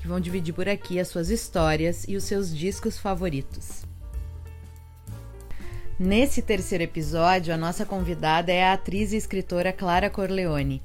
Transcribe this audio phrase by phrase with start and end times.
[0.00, 3.84] que vão dividir por aqui as suas histórias e os seus discos favoritos.
[5.98, 10.82] Nesse terceiro episódio, a nossa convidada é a atriz e escritora Clara Corleone.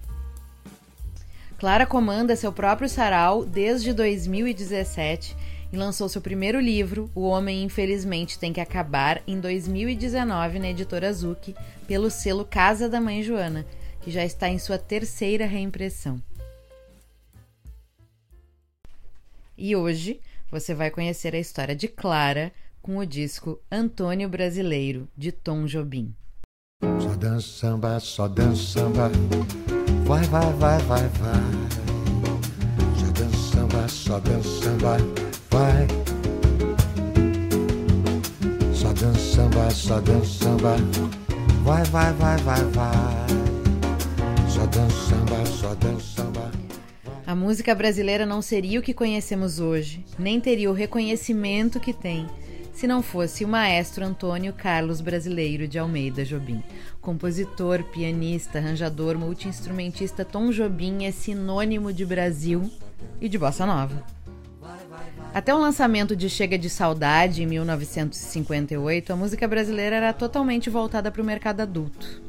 [1.58, 5.34] Clara comanda seu próprio sarau desde 2017
[5.72, 11.12] e lançou seu primeiro livro, O Homem Infelizmente Tem que Acabar, em 2019 na editora
[11.14, 11.56] Zuki,
[11.88, 13.66] pelo selo Casa da Mãe Joana,
[14.02, 16.22] que já está em sua terceira reimpressão.
[19.58, 20.20] E hoje
[20.52, 22.52] você vai conhecer a história de Clara
[22.82, 26.14] com o disco Antônio Brasileiro, de Tom Jobim.
[27.00, 29.10] Só dança samba, só dança samba,
[30.06, 31.76] vai, vai, vai, vai, vai.
[32.96, 34.98] Só dança samba, só dança samba,
[35.50, 35.88] vai.
[38.74, 40.76] Só dança samba, só dança samba,
[41.64, 43.26] vai, vai, vai, vai, vai.
[44.48, 46.65] Só dança samba, só dança samba.
[47.36, 52.26] A música brasileira não seria o que conhecemos hoje, nem teria o reconhecimento que tem,
[52.72, 56.64] se não fosse o maestro Antônio Carlos Brasileiro de Almeida Jobim.
[57.02, 62.72] Compositor, pianista, arranjador, multiinstrumentista Tom Jobim é sinônimo de Brasil
[63.20, 64.02] e de bossa nova.
[65.34, 71.12] Até o lançamento de Chega de Saudade, em 1958, a música brasileira era totalmente voltada
[71.12, 72.24] para o mercado adulto.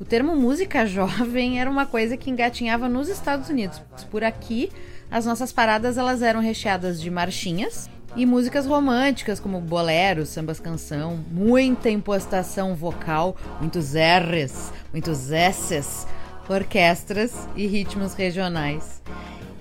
[0.00, 3.82] O termo música jovem era uma coisa que engatinhava nos Estados Unidos.
[4.10, 4.70] Por aqui,
[5.10, 11.18] as nossas paradas elas eram recheadas de marchinhas e músicas românticas como boleros, sambas canção,
[11.32, 16.06] muita impostação vocal, muitos R's, muitos S's,
[16.48, 19.02] orquestras e ritmos regionais.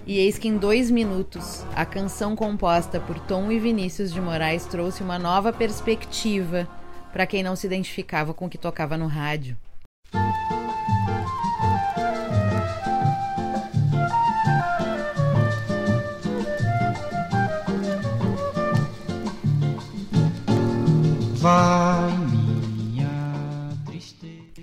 [0.06, 4.66] E eis que em dois minutos, a canção composta por Tom e Vinícius de Moraes
[4.66, 6.68] trouxe uma nova perspectiva
[7.12, 9.58] para quem não se identificava com o que tocava no rádio.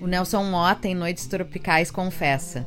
[0.00, 2.66] O Nelson Mota, em Noites Tropicais, confessa: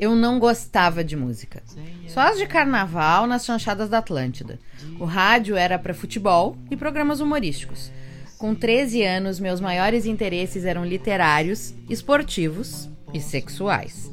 [0.00, 1.62] Eu não gostava de música.
[2.06, 4.58] Só as de carnaval nas chanchadas da Atlântida.
[4.98, 7.92] O rádio era para futebol e programas humorísticos.
[8.38, 14.12] Com 13 anos, meus maiores interesses eram literários, esportivos e sexuais.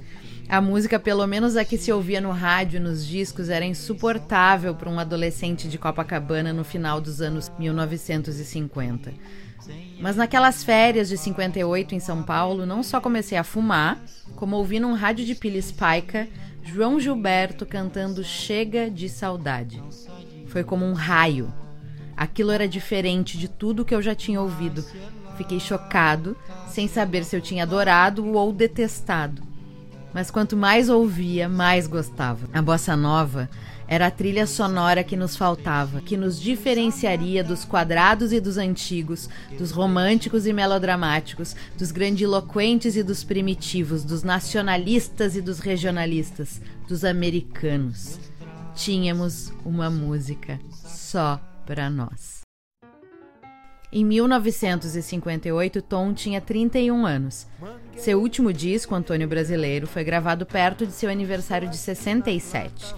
[0.49, 4.73] A música, pelo menos a que se ouvia no rádio e nos discos, era insuportável
[4.73, 9.13] para um adolescente de Copacabana no final dos anos 1950.
[9.99, 14.03] Mas naquelas férias de 58 em São Paulo, não só comecei a fumar,
[14.35, 16.27] como ouvi num rádio de pilha espaica
[16.63, 19.81] João Gilberto cantando Chega de Saudade.
[20.47, 21.53] Foi como um raio.
[22.15, 24.83] Aquilo era diferente de tudo que eu já tinha ouvido.
[25.37, 26.37] Fiquei chocado,
[26.69, 29.43] sem saber se eu tinha adorado ou detestado.
[30.13, 32.47] Mas quanto mais ouvia, mais gostava.
[32.53, 33.49] A bossa nova
[33.87, 39.29] era a trilha sonora que nos faltava, que nos diferenciaria dos quadrados e dos antigos,
[39.57, 47.03] dos românticos e melodramáticos, dos grandiloquentes e dos primitivos, dos nacionalistas e dos regionalistas, dos
[47.03, 48.17] americanos.
[48.73, 52.45] Tínhamos uma música só para nós.
[53.91, 57.47] Em 1958, Tom tinha 31 anos.
[57.95, 62.93] Seu último disco, Antônio Brasileiro, foi gravado perto de seu aniversário de 67,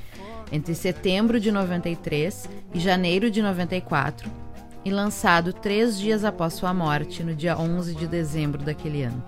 [0.51, 4.27] entre setembro de 93 e janeiro de 94,
[4.83, 9.23] e lançado três dias após sua morte, no dia 11 de dezembro daquele ano.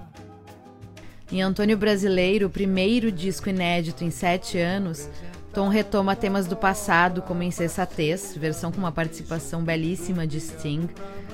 [1.31, 5.07] Em Antônio Brasileiro, o primeiro disco inédito em sete anos,
[5.53, 10.87] Tom retoma temas do passado, como Insensatez, versão com uma participação belíssima de Sting,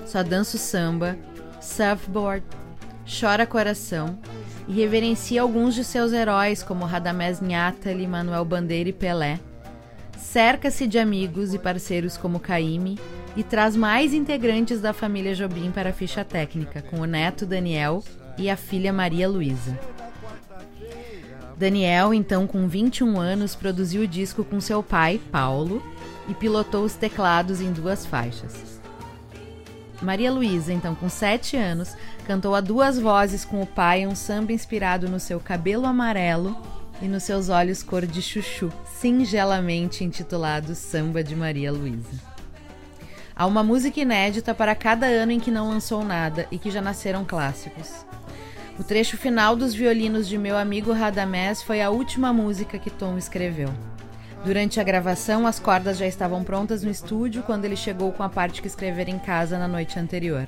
[0.05, 1.17] Só Danço Samba,
[1.59, 2.45] Surfboard,
[3.19, 4.17] Chora Coração,
[4.67, 9.39] e reverencia alguns de seus heróis, como Radamés Nhatali, Manuel Bandeira e Pelé.
[10.17, 12.97] Cerca-se de amigos e parceiros como Caime
[13.35, 18.03] e traz mais integrantes da família Jobim para a ficha técnica, com o neto Daniel
[18.37, 19.77] e a filha Maria Luísa.
[21.57, 25.81] Daniel, então com 21 anos, produziu o disco com seu pai, Paulo,
[26.27, 28.75] e pilotou os teclados em duas faixas.
[30.01, 31.95] Maria Luísa, então com 7 anos,
[32.27, 36.55] cantou a duas vozes com o pai um samba inspirado no seu cabelo amarelo
[37.01, 42.35] e nos seus olhos cor de chuchu, singelamente intitulado Samba de Maria Luísa.
[43.35, 46.81] Há uma música inédita para cada ano em que não lançou nada e que já
[46.81, 48.05] nasceram clássicos.
[48.77, 53.17] O trecho final dos violinos de meu amigo Radamés foi a última música que Tom
[53.17, 53.69] escreveu.
[54.43, 58.29] Durante a gravação, as cordas já estavam prontas no estúdio quando ele chegou com a
[58.29, 60.47] parte que escrevera em casa na noite anterior.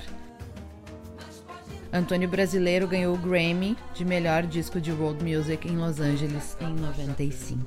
[1.90, 6.74] Antônio Brasileiro ganhou o Grammy de melhor disco de world music em Los Angeles em
[6.74, 7.64] 95.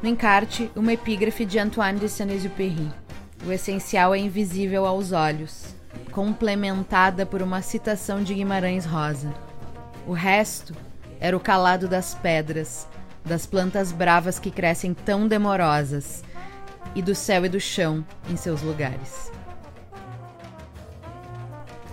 [0.00, 2.88] No encarte, uma epígrafe de Antoine de Saint-Exupéry.
[3.44, 5.65] O essencial é invisível aos olhos,
[6.16, 9.34] complementada por uma citação de Guimarães Rosa.
[10.06, 10.74] O resto
[11.20, 12.88] era o calado das pedras,
[13.22, 16.24] das plantas bravas que crescem tão demorosas,
[16.94, 19.30] e do céu e do chão em seus lugares.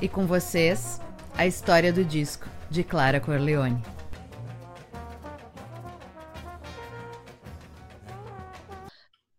[0.02, 1.02] E com vocês,
[1.38, 3.84] a história do disco de Clara Corleone.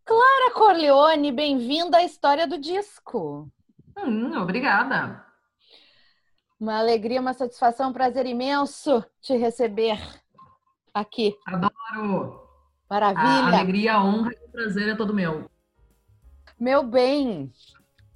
[0.04, 3.50] Clara Corleone, bem-vinda à história do disco.
[3.98, 5.24] Hum, obrigada.
[6.58, 9.98] Uma alegria, uma satisfação, um prazer imenso te receber
[10.92, 11.36] aqui.
[11.46, 12.48] Adoro.
[12.88, 13.24] Maravilha.
[13.24, 15.50] A alegria, a honra e o prazer é todo meu.
[16.58, 17.52] Meu bem,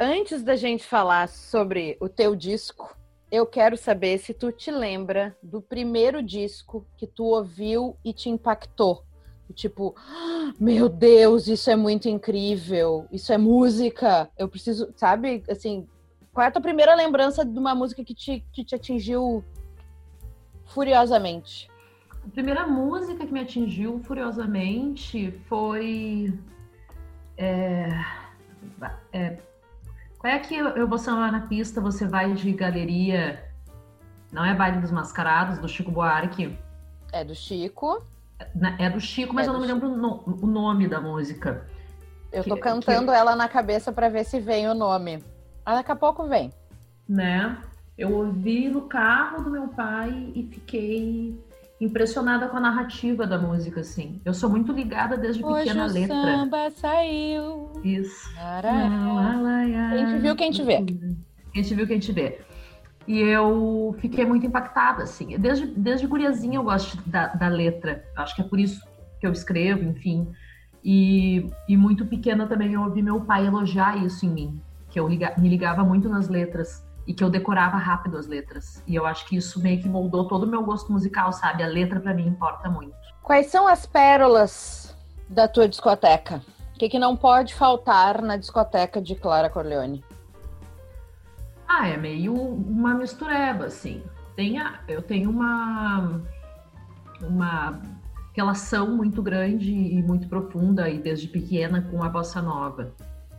[0.01, 2.97] Antes da gente falar sobre o teu disco,
[3.33, 8.31] eu quero saber se tu te lembra do primeiro disco que tu ouviu e te
[8.31, 9.05] impactou.
[9.55, 9.95] Tipo,
[10.59, 14.31] meu Deus, isso é muito incrível, isso é música.
[14.37, 15.87] Eu preciso, sabe, assim,
[16.33, 19.45] qual é a tua primeira lembrança de uma música que te, que te atingiu
[20.67, 21.69] furiosamente?
[22.25, 26.39] A primeira música que me atingiu furiosamente foi.
[27.37, 27.89] É,
[29.13, 29.39] é,
[30.19, 33.45] qual é que eu vou sambar na pista, você vai de galeria.
[34.31, 36.57] Não é Baile dos Mascarados, do Chico Buarque?
[37.13, 38.05] É do Chico.
[38.79, 41.67] É do Chico, mas é eu não me lembro o nome da música.
[42.33, 43.19] Eu tô que, cantando que...
[43.19, 45.23] ela na cabeça para ver se vem o nome.
[45.65, 46.53] Ah, daqui a pouco vem.
[47.09, 47.57] Né?
[47.97, 51.37] Eu ouvi no carro do meu pai e fiquei
[51.81, 54.21] impressionada com a narrativa da música, assim.
[54.25, 56.15] Eu sou muito ligada desde Hoje pequena o letra.
[56.15, 57.71] samba saiu.
[57.83, 58.31] Isso.
[59.91, 60.85] Quem te viu, quem te vê.
[61.53, 62.41] Quem te viu, quem te vê.
[63.09, 65.39] E eu fiquei muito impactada, assim.
[65.39, 68.05] Desde, desde guriazinha eu gosto da, da letra.
[68.15, 68.87] Acho que é por isso
[69.19, 70.31] que eu escrevo, enfim.
[70.85, 74.63] E, e muito pequena também eu ouvi meu pai elogiar isso em mim.
[74.91, 78.83] Que eu me ligava muito nas letras e que eu decorava rápido as letras.
[78.87, 81.63] E eu acho que isso meio que moldou todo o meu gosto musical, sabe?
[81.63, 82.95] A letra para mim importa muito.
[83.23, 84.95] Quais são as pérolas
[85.27, 86.43] da tua discoteca?
[86.75, 90.05] O que, que não pode faltar na discoteca de Clara Corleone?
[91.69, 94.03] Ah, é meio uma mistureba, assim.
[94.35, 96.23] Tem a, eu tenho uma,
[97.21, 97.81] uma
[98.35, 102.95] relação muito grande e muito profunda, e desde pequena, com a bossa nova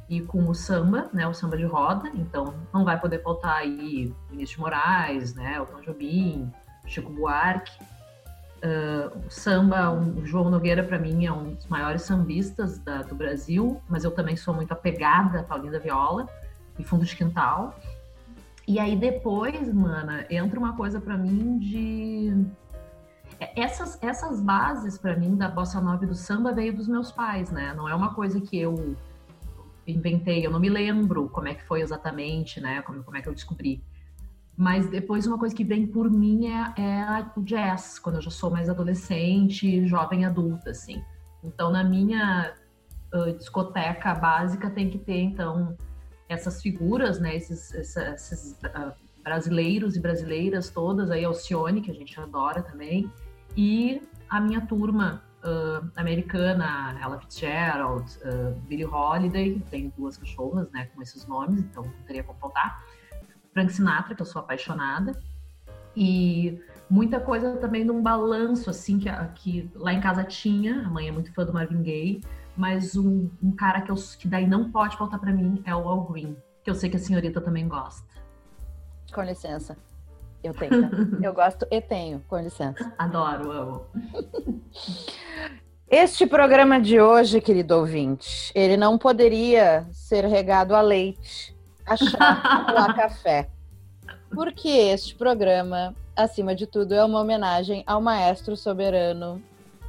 [0.09, 4.13] e com o samba, né, o samba de roda, então não vai poder faltar aí
[4.29, 6.51] Vinícius Moraes, né, Tom Jobim,
[6.87, 7.71] Chico Buarque,
[8.63, 13.13] uh, o samba, o João Nogueira para mim é um dos maiores sambistas da, do
[13.13, 16.27] Brasil, mas eu também sou muito apegada a Paulinho da Viola
[16.79, 17.79] e Fundo de Quintal,
[18.69, 22.45] e aí depois, mana, entra uma coisa para mim de
[23.39, 27.11] é, essas, essas bases para mim da bossa nova e do samba veio dos meus
[27.11, 27.73] pais, né?
[27.73, 28.95] Não é uma coisa que eu
[29.87, 32.83] inventei, eu não me lembro como é que foi exatamente, né?
[32.83, 33.83] Como, como é que eu descobri.
[34.55, 38.29] Mas depois uma coisa que vem por mim é, é o jazz, quando eu já
[38.29, 41.03] sou mais adolescente, jovem adulta, assim.
[41.43, 42.53] Então, na minha
[43.11, 45.75] uh, discoteca básica tem que ter, então,
[46.29, 47.35] essas figuras, né?
[47.35, 48.93] Esses, esses uh,
[49.23, 53.11] brasileiros e brasileiras todas, aí Alcione, que a gente adora também,
[53.57, 60.89] e a minha turma uh, americana, Ella Fitzgerald, uh, Billie Holiday, tem duas cachorras, né,
[60.93, 62.83] com esses nomes, então não teria como faltar.
[63.53, 65.19] Frank Sinatra, que eu sou apaixonada.
[65.95, 70.85] E muita coisa também num balanço, assim, que, que lá em casa tinha.
[70.85, 72.21] A mãe é muito fã do Marvin Gaye,
[72.59, 75.87] mas um, um cara que, eu, que daí não pode faltar para mim é o
[75.87, 78.05] Al Green, que eu sei que a senhorita também gosta.
[79.13, 79.77] Com licença.
[80.43, 80.89] Eu tenho.
[80.89, 80.97] Tá?
[81.23, 82.93] Eu gosto e tenho, com licença.
[82.97, 83.85] Adoro, amo.
[85.89, 92.67] Este programa de hoje, querido ouvinte, ele não poderia ser regado a leite, a chá
[92.69, 93.49] ou a café.
[94.29, 99.41] Porque este programa, acima de tudo, é uma homenagem ao maestro soberano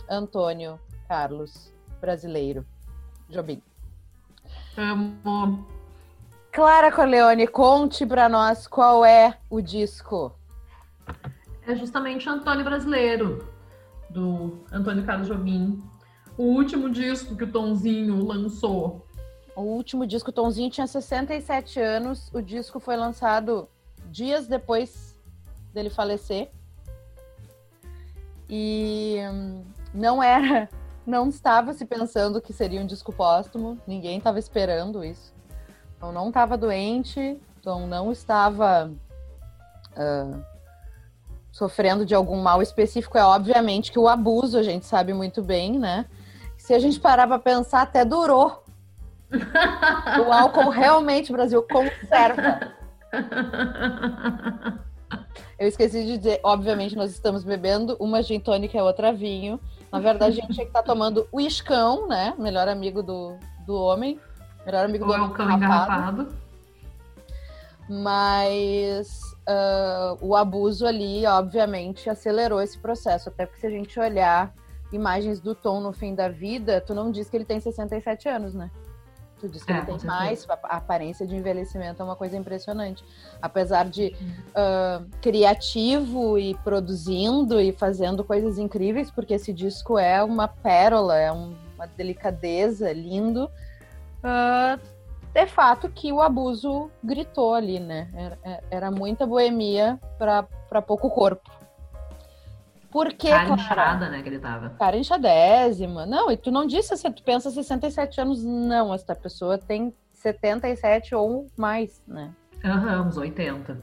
[0.09, 2.67] Antônio Carlos Brasileiro
[3.29, 3.63] Jobim.
[4.77, 5.67] Amo.
[6.53, 10.35] Clara Corleone, conte para nós qual é o disco
[11.67, 13.49] é justamente Antônio Brasileiro,
[14.09, 15.81] do Antônio Carlos Jobim.
[16.37, 19.07] O último disco que o Tonzinho lançou
[19.55, 22.31] o último disco, Tonzinho, tinha 67 anos.
[22.33, 23.69] O disco foi lançado
[24.07, 25.19] dias depois
[25.75, 26.51] dele falecer.
[28.49, 30.69] E hum, não era,
[31.11, 35.35] não estava se pensando que seria um disco póstumo, ninguém estava esperando isso.
[35.97, 38.91] Então não estava doente, então não estava
[39.93, 40.45] uh,
[41.51, 43.19] sofrendo de algum mal específico.
[43.19, 46.07] É obviamente que o abuso a gente sabe muito bem, né?
[46.57, 48.65] Se a gente parar para pensar, até durou.
[50.27, 52.73] o álcool realmente, Brasil, conserva.
[55.61, 59.61] Eu esqueci de dizer, obviamente, nós estamos bebendo uma gin tônica e outra vinho.
[59.93, 62.35] Na verdade, a gente tinha que tá tomando o iscão, né?
[62.39, 63.37] Melhor amigo do,
[63.67, 64.19] do homem.
[64.65, 65.29] Melhor amigo do Ou homem.
[65.29, 66.29] É o cão engarrafado.
[67.91, 73.29] Mas uh, o abuso ali, obviamente, acelerou esse processo.
[73.29, 74.55] Até porque se a gente olhar
[74.91, 78.55] imagens do Tom no fim da vida, tu não diz que ele tem 67 anos,
[78.55, 78.71] né?
[79.41, 83.03] Tu diz que É, ele tem mais, a aparência de envelhecimento é uma coisa impressionante.
[83.41, 84.15] Apesar de
[84.55, 91.33] ah, criativo e produzindo e fazendo coisas incríveis, porque esse disco é uma pérola, é
[91.33, 93.51] um- uma delicadeza, lindo.
[94.23, 94.79] ah,
[95.35, 98.09] é fato que o abuso gritou ali, né?
[98.15, 101.51] Era, é- era muita boemia para pouco corpo.
[102.91, 103.63] Por que, Cara Clara?
[103.63, 104.71] inchada, né, que ele tava.
[104.71, 106.07] Cara inchadésima.
[106.07, 108.43] Não, e tu não disse assim, tu pensa 67 anos.
[108.43, 112.33] Não, esta pessoa tem 77 ou mais, né?
[112.65, 113.81] Aham, uns 80.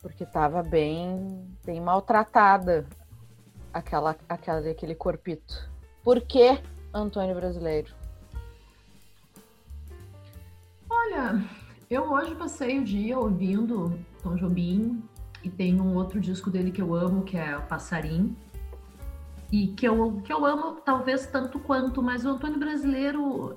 [0.00, 2.86] Porque tava bem, bem maltratada
[3.72, 5.68] aquela, aquela, aquele corpito.
[6.02, 6.58] Por que
[6.94, 7.92] Antônio Brasileiro?
[10.88, 11.44] Olha,
[11.90, 15.02] eu hoje passei o dia ouvindo Tom Jobim
[15.46, 18.36] e tem um outro disco dele que eu amo, que é o Passarim.
[19.52, 23.56] E que eu, que eu amo talvez tanto quanto, mas o Antônio Brasileiro.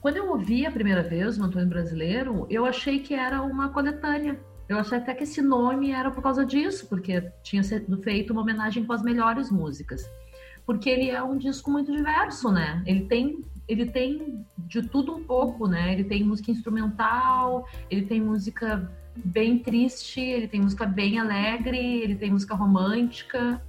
[0.00, 4.40] Quando eu ouvi a primeira vez o Antônio Brasileiro, eu achei que era uma coletânea.
[4.68, 8.42] Eu achei até que esse nome era por causa disso, porque tinha sido feito uma
[8.42, 10.02] homenagem com as melhores músicas.
[10.66, 12.82] Porque ele é um disco muito diverso, né?
[12.84, 15.92] Ele tem ele tem de tudo um pouco, né?
[15.92, 18.90] Ele tem música instrumental, ele tem música
[19.24, 23.60] bem triste, ele tem música bem alegre, ele tem música romântica,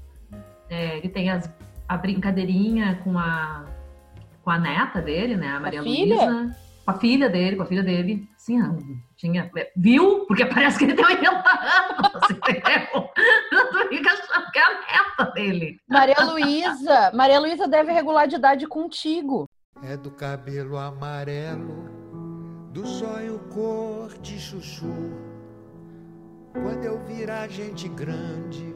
[0.69, 1.49] é, ele tem as-
[1.87, 3.65] a brincadeirinha com a,
[4.43, 5.49] com a neta dele, né?
[5.49, 5.81] A Maria?
[5.81, 6.55] Luísa.
[6.85, 8.27] Com a filha dele, com a filha dele.
[8.37, 8.59] Sim,
[9.15, 9.51] tinha.
[9.75, 10.25] Viu?
[10.25, 13.09] Porque parece que ele tem 80 anos, entendeu?
[13.49, 15.77] Tu fica achando que é a neta dele.
[15.87, 17.11] Maria Luísa!
[17.13, 19.47] Maria Luísa deve regular de idade contigo.
[19.83, 21.89] É do cabelo amarelo,
[22.73, 24.91] do zóio cor de chuchu.
[26.53, 28.73] Quando eu virar gente grande,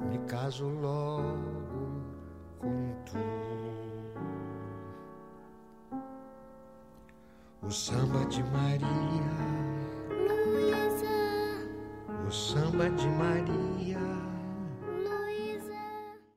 [0.00, 1.38] me caso logo
[2.58, 3.18] com tu.
[7.62, 8.88] O samba de Maria,
[12.26, 13.98] o samba de Maria.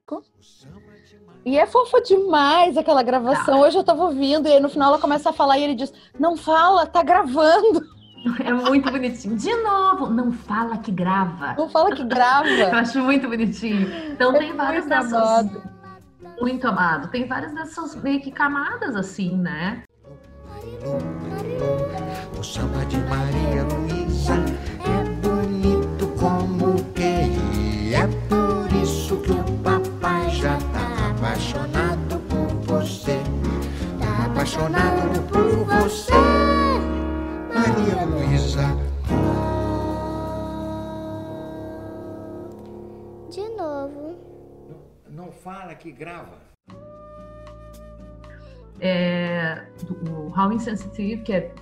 [0.10, 1.42] O samba de Maria.
[1.46, 3.62] E é fofa demais aquela gravação.
[3.62, 5.92] Hoje eu tava ouvindo e aí no final ela começa a falar e ele diz:
[6.20, 8.01] Não fala, tá gravando.
[8.46, 9.36] É muito bonitinho.
[9.36, 11.56] De novo, não fala que grava.
[11.58, 12.48] Não fala que Eu grava.
[12.78, 13.88] acho muito bonitinho.
[14.12, 15.14] Então É tem várias muito dessas.
[15.14, 15.64] amado.
[16.40, 17.08] Muito amado.
[17.10, 19.84] Tem várias dessas meio que camadas assim, né?
[22.38, 23.91] O samba de Maria Luísa
[45.44, 46.40] fala que grava
[48.80, 49.68] É,
[50.10, 51.54] o How Insensitive, que é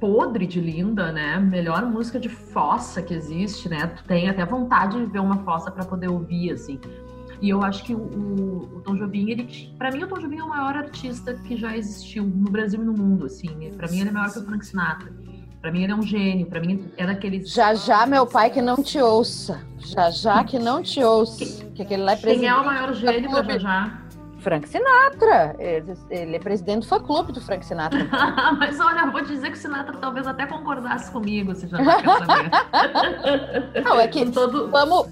[0.00, 1.38] podre de linda, né?
[1.38, 3.86] Melhor música de fossa que existe, né?
[3.86, 6.80] Tu tem até vontade de ver uma fossa para poder ouvir, assim.
[7.40, 10.42] E eu acho que o, o- Tom Jobim, ele, pra mim o Tom Jobim é
[10.42, 13.48] o maior artista que já existiu no Brasil e no mundo, assim.
[13.76, 15.12] Pra mim ele é maior que o Frank Sinatra.
[15.66, 16.46] Pra mim ele é um gênio.
[16.46, 17.52] Pra mim é daqueles.
[17.52, 19.66] Já já, meu pai, que não te ouça.
[19.80, 21.44] Já já que não te ouça.
[21.74, 23.98] Que aquele lá é Quem é o maior gênio da já já?
[24.38, 25.56] Frank Sinatra.
[25.58, 27.98] Ele, é presidente do fã clube do Frank Sinatra.
[28.60, 32.00] Mas olha, vou te dizer que o Sinatra talvez até concordasse comigo, se já não
[32.00, 33.82] quer saber.
[33.82, 34.70] Não, é que todo...
[34.70, 35.08] vamos.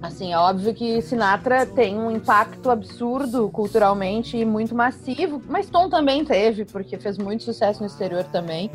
[0.00, 5.90] Assim, é óbvio que Sinatra tem um impacto absurdo culturalmente e muito massivo, mas Tom
[5.90, 8.70] também teve, porque fez muito sucesso no exterior também.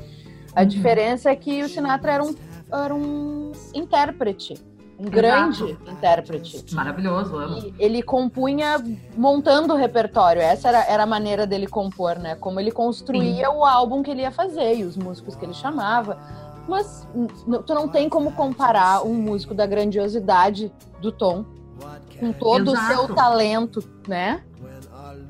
[0.56, 2.34] A diferença é que o Sinatra era um,
[2.72, 4.56] era um intérprete.
[4.98, 5.92] um grande Exato.
[5.92, 6.74] intérprete.
[6.74, 7.58] Maravilhoso, amo.
[7.58, 8.82] E ele compunha
[9.18, 10.42] montando o repertório.
[10.42, 12.36] Essa era, era a maneira dele compor, né?
[12.36, 16.18] Como ele construía o álbum que ele ia fazer e os músicos que ele chamava.
[16.68, 17.08] Mas
[17.68, 20.72] tu não tem como comparar um músico da grandiosidade
[21.02, 21.46] do Tom
[22.20, 22.94] com todo Exato.
[22.94, 24.42] o seu talento, né?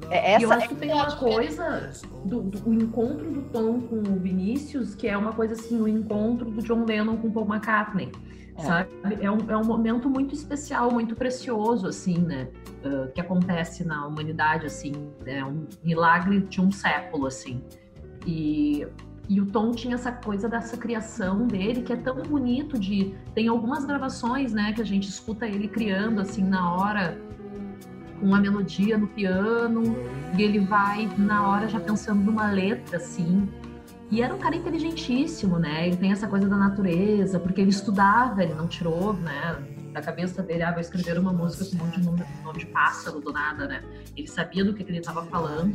[0.09, 1.91] É E eu essa acho que tem essa é uma coisa
[2.25, 5.87] do, do- o encontro do Tom com o Vinícius, que é uma coisa assim, o
[5.87, 8.11] encontro do John Lennon com Paul McCartney.
[8.57, 8.61] É.
[8.63, 8.89] Sabe?
[9.19, 12.47] É um, é um momento muito especial, muito precioso, assim, né?
[12.85, 14.93] ah, que acontece na humanidade, assim.
[15.25, 17.61] É um milagre de um século, assim.
[18.25, 18.87] E,
[19.27, 23.13] e o Tom tinha essa coisa dessa criação dele, que é tão bonito de...
[23.33, 27.17] Tem algumas gravações, né, que a gente escuta ele criando, assim, na hora,
[28.19, 29.95] com uma melodia no piano,
[30.37, 33.47] e ele vai na hora já pensando numa letra, assim.
[34.11, 35.87] E era um cara inteligentíssimo, né?
[35.87, 39.57] Ele tem essa coisa da natureza, porque ele estudava, ele não tirou, né?
[39.91, 42.65] Da cabeça dele, ah, vou escrever uma música com um monte de nome, nome de
[42.67, 43.81] pássaro do nada, né?
[44.15, 45.73] Ele sabia do que, que ele estava falando.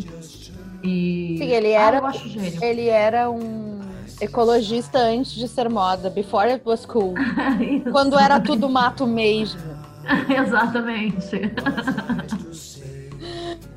[0.83, 1.37] E.
[1.39, 2.63] Sim, ele Ah, era- eu acho gênio.
[2.63, 3.81] Ele era um
[4.21, 7.15] ecologista antes de ser moda, before it was cool.
[7.91, 9.61] Quando era tudo mato mesmo.
[10.29, 11.53] Exatamente.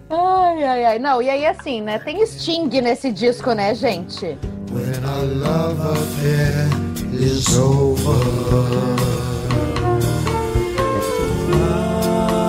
[0.09, 0.99] Ai, ai, ai.
[0.99, 1.99] Não, e aí assim, né?
[1.99, 4.37] Tem Sting nesse disco, né, gente?
[4.71, 6.67] When our love affair
[7.13, 8.13] is over.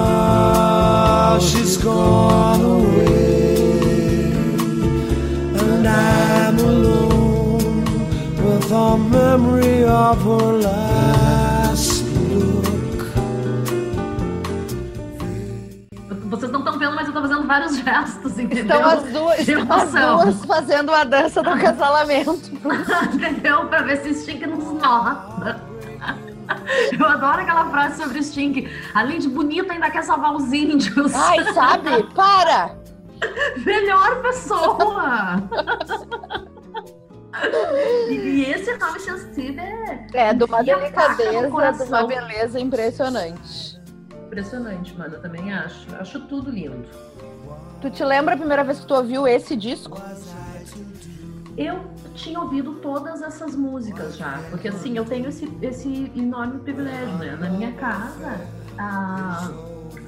[0.06, 4.32] Ah, she's gone away,
[5.58, 7.84] and I'm alone
[8.42, 11.53] with the memory of her last
[16.92, 18.76] Mas eu tô fazendo vários gestos, entendeu?
[18.76, 22.32] Estão as duas, estão as duas fazendo a dança do casalamento.
[23.14, 23.66] Entendeu?
[23.68, 25.62] Pra ver se o Sting nos nota.
[26.92, 28.68] Eu adoro aquela frase sobre o Sting.
[28.92, 31.14] Além de bonito, ainda quer salvar os índios.
[31.14, 32.02] Ai, sabe?
[32.14, 32.76] Para!
[33.64, 35.42] Melhor pessoa!
[38.10, 41.40] e, esse nome Sensitive é É, de uma delicadeza,
[41.72, 43.73] de uma beleza impressionante.
[44.34, 45.14] Impressionante, mano.
[45.14, 45.86] Eu também acho.
[45.94, 46.84] Acho tudo lindo.
[47.80, 50.00] Tu te lembra a primeira vez que tu ouviu esse disco?
[51.56, 57.16] Eu tinha ouvido todas essas músicas já, porque assim, eu tenho esse, esse enorme privilégio,
[57.18, 57.36] né?
[57.36, 58.40] Na minha casa,
[58.76, 59.52] ah,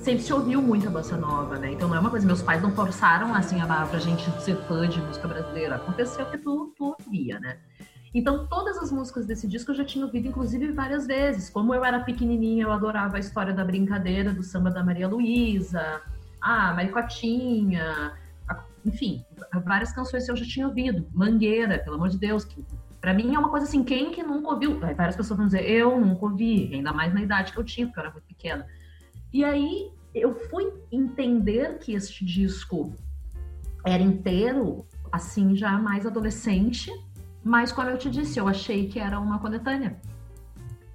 [0.01, 1.71] sempre se ouviu muita bossa nova, né?
[1.71, 4.89] Então não é uma coisa, meus pais não forçaram assim a pra gente ser fã
[4.89, 5.77] de música brasileira.
[5.77, 7.59] Aconteceu que tu, tu ouvia, né?
[8.19, 11.51] Então todas as músicas desse disco eu já tinha ouvido, inclusive várias vezes.
[11.51, 16.01] Como eu era pequenininha, eu adorava a história da brincadeira, do samba da Maria Luísa,
[16.41, 18.15] ah, Maricotinha,
[18.49, 19.23] a- enfim,
[19.63, 21.07] várias canções eu já tinha ouvido.
[21.13, 22.65] Mangueira, pelo amor de Deus, que
[23.03, 24.81] pra mim é uma coisa assim, quem que nunca ouviu?
[24.81, 28.01] Várias pessoas vão dizer, eu nunca ouvi, ainda mais na idade que eu tinha, porque
[28.01, 28.67] eu era muito pequena.
[29.31, 32.95] E aí eu fui entender que este disco
[33.85, 36.91] era inteiro, assim, já mais adolescente,
[37.47, 39.97] mas como eu te disse, eu achei que era uma coletânea.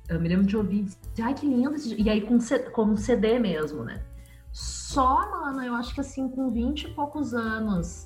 [0.10, 1.74] Eu me lembro de ouvir e dizer, ai que lindo.
[1.98, 2.38] E aí com,
[2.74, 4.04] como CD mesmo, né?
[4.52, 8.06] Só, mano, eu acho que assim, com 20 e poucos anos,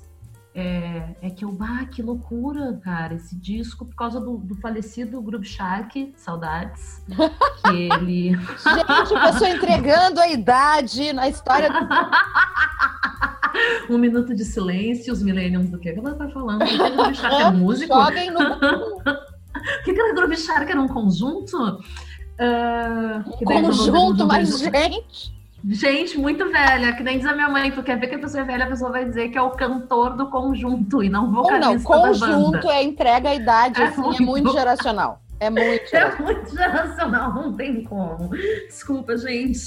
[0.58, 5.20] é, é que eu, ah, que loucura, cara, esse disco, por causa do, do falecido
[5.20, 7.04] Groove Shark, saudades,
[7.62, 8.30] que ele...
[8.30, 11.76] Gente, a pessoa entregando a idade na história do
[13.94, 16.62] um minuto de silêncio, os millenniums do que que ela tá falando?
[16.62, 17.94] O Groove Shark é músico?
[17.94, 19.02] O Joguem no Google.
[19.84, 20.70] que que era Groove Shark?
[20.70, 21.82] Era um conjunto?
[22.38, 25.35] Ah, eu vou ver conjunto, mas gente.
[25.68, 28.42] Gente, muito velha, que nem diz a minha mãe, tu quer ver que a pessoa
[28.42, 31.42] é velha, a pessoa vai dizer que é o cantor do conjunto e não Ou
[31.42, 32.34] vocalista não, da banda.
[32.36, 34.22] conjunto é entrega a idade, É assim, é muito.
[34.24, 35.20] muito geracional.
[35.38, 38.30] É muito É muito geracional, não tem como.
[38.68, 39.66] Desculpa, gente.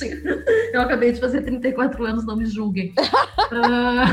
[0.74, 2.94] Eu acabei de fazer 34 anos, não me julguem.
[3.52, 4.06] Ah,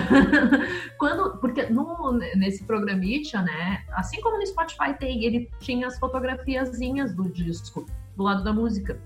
[0.99, 3.85] quando, porque no, nesse programita, né?
[3.92, 9.01] Assim como no Spotify tem, ele tinha as fotografiazinhas do disco do lado da música.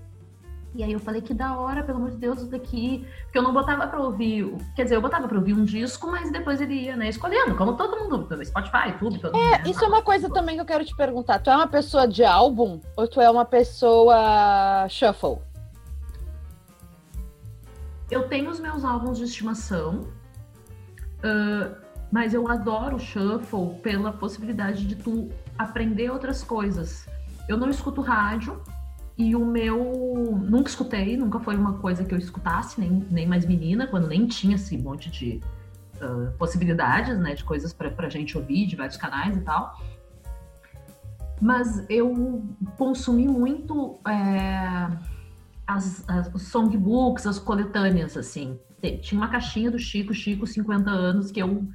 [0.73, 3.05] E aí eu falei que da hora, pelo amor de Deus, isso daqui.
[3.23, 4.55] Porque eu não botava pra ouvir.
[4.75, 7.75] Quer dizer, eu botava pra ouvir um disco, mas depois ele ia, né, escolhendo, como
[7.75, 9.51] todo mundo, pelo Spotify, tudo, todo mundo.
[9.51, 9.61] né?
[9.65, 11.39] É, isso é uma coisa também que eu quero te perguntar.
[11.39, 15.39] Tu é uma pessoa de álbum ou tu é uma pessoa shuffle?
[18.09, 20.07] Eu tenho os meus álbuns de estimação,
[21.23, 21.71] ah,
[22.11, 27.07] mas eu adoro o shuffle pela possibilidade de tu aprender outras coisas.
[27.47, 28.61] Eu não escuto rádio
[29.29, 30.39] e o meu.
[30.41, 34.25] Nunca escutei, nunca foi uma coisa que eu escutasse, nem, nem mais menina, quando nem
[34.25, 35.39] tinha esse monte de
[36.01, 39.79] ah, possibilidades, né, de coisas pra, pra gente ouvir, de vários canais e tal.
[41.39, 42.43] Mas eu
[42.77, 43.99] consumi muito.
[44.07, 44.87] é,
[45.67, 48.59] as, as, songbooks, as coletâneas, assim.
[49.01, 51.65] Tinha uma caixinha do Chico, Chico, 50 anos, que eu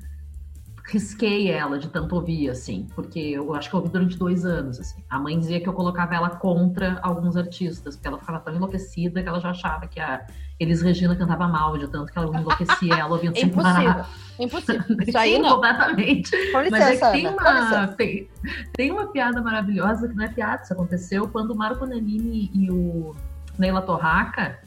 [0.89, 4.79] risquei ela de tanto ouvir, assim, porque eu acho que eu ouvi durante dois anos,
[4.79, 5.03] assim.
[5.11, 9.23] A mãe dizia que eu colocava ela contra alguns artistas, porque ela ficava tão enlouquecida
[9.23, 10.25] que ela já achava que a
[10.61, 14.09] Elis Regina cantava mal, de tanto que ela enlouquecia ela ouvindo sem parar.
[14.39, 14.85] Impossível.
[15.07, 15.55] Isso aí Sim, não.
[15.57, 16.31] completamente.
[16.53, 18.31] Com licença, Mas é que tem uma, tem,
[18.73, 22.71] tem uma piada maravilhosa, que não é piada, isso aconteceu quando o Marco Nanini e
[22.71, 23.15] o
[23.59, 24.66] Neila Torraca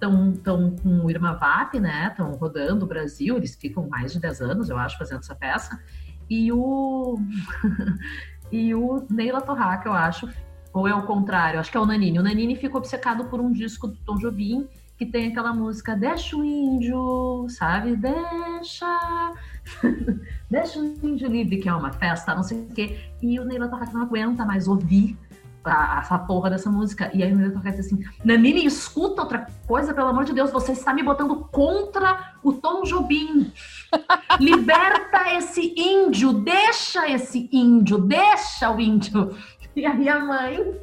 [0.00, 2.08] estão com o Irma Vap, né?
[2.08, 5.78] Estão rodando o Brasil, eles ficam mais de 10 anos, eu acho, fazendo essa peça.
[6.28, 7.18] E o
[8.50, 10.28] e o Neila Torraca, eu acho,
[10.72, 12.18] ou é o contrário, acho que é o Nanini.
[12.18, 16.36] O Nanini fica obcecado por um disco do Tom Jobim que tem aquela música Deixa
[16.36, 17.96] o índio, sabe?
[17.96, 19.32] Deixa
[20.50, 22.98] Deixa o índio livre, que é uma festa, não sei o quê.
[23.22, 25.16] E o Neila Torraca não aguenta mais ouvir
[25.64, 27.10] a, essa porra dessa música.
[27.12, 30.72] E aí o Torraca diz assim, Nanini, escuta outra coisa, pelo amor de Deus, você
[30.72, 33.52] está me botando contra o Tom Jobim.
[34.40, 39.36] Liberta esse índio, deixa esse índio, deixa o índio.
[39.74, 40.80] E aí a mãe,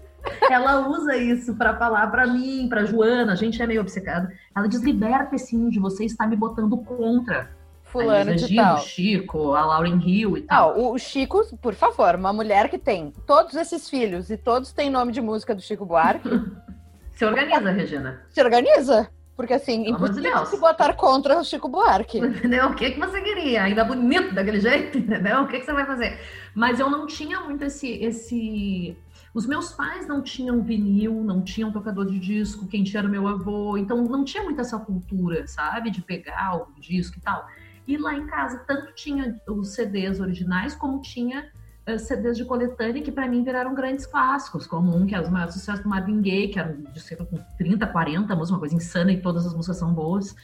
[0.50, 4.28] ela usa isso para falar para mim, para Joana, a gente é meio obcecado.
[4.56, 7.56] Ela diz: liberta esse índio, você está me botando contra.
[7.91, 8.76] Fulano de Regina, tal.
[8.76, 10.78] o Chico, a Lauren Hill e tal.
[10.78, 14.89] Não, o Chico, por favor, uma mulher que tem todos esses filhos e todos têm
[14.89, 16.30] nome de música do Chico Buarque,
[17.15, 18.21] Se organiza, Regina.
[18.30, 19.10] se organiza.
[19.36, 20.50] Porque assim, Pelo impossível Deus.
[20.50, 22.17] se botar contra o Chico Buarque.
[22.26, 22.67] Entendeu?
[22.69, 23.63] O que, que você queria?
[23.63, 25.41] Ainda bonito daquele jeito, entendeu?
[25.43, 26.19] O que, que você vai fazer?
[26.56, 28.97] Mas eu não tinha muito esse, esse.
[29.36, 33.12] Os meus pais não tinham vinil, não tinham tocador de disco, quem tinha era o
[33.12, 35.91] meu avô, então não tinha muito essa cultura, sabe?
[35.91, 37.45] De pegar o disco e tal.
[37.88, 41.50] E lá em casa, tanto tinha os CDs originais, como tinha
[41.86, 45.30] eh, CDs de coletânea, que para mim viraram grandes clássicos, como um que é os
[45.30, 48.76] maiores sucessos do Marvin Gaye, que era um disco com 30, 40 músicas, uma coisa
[48.76, 50.36] insana, e todas as músicas são boas.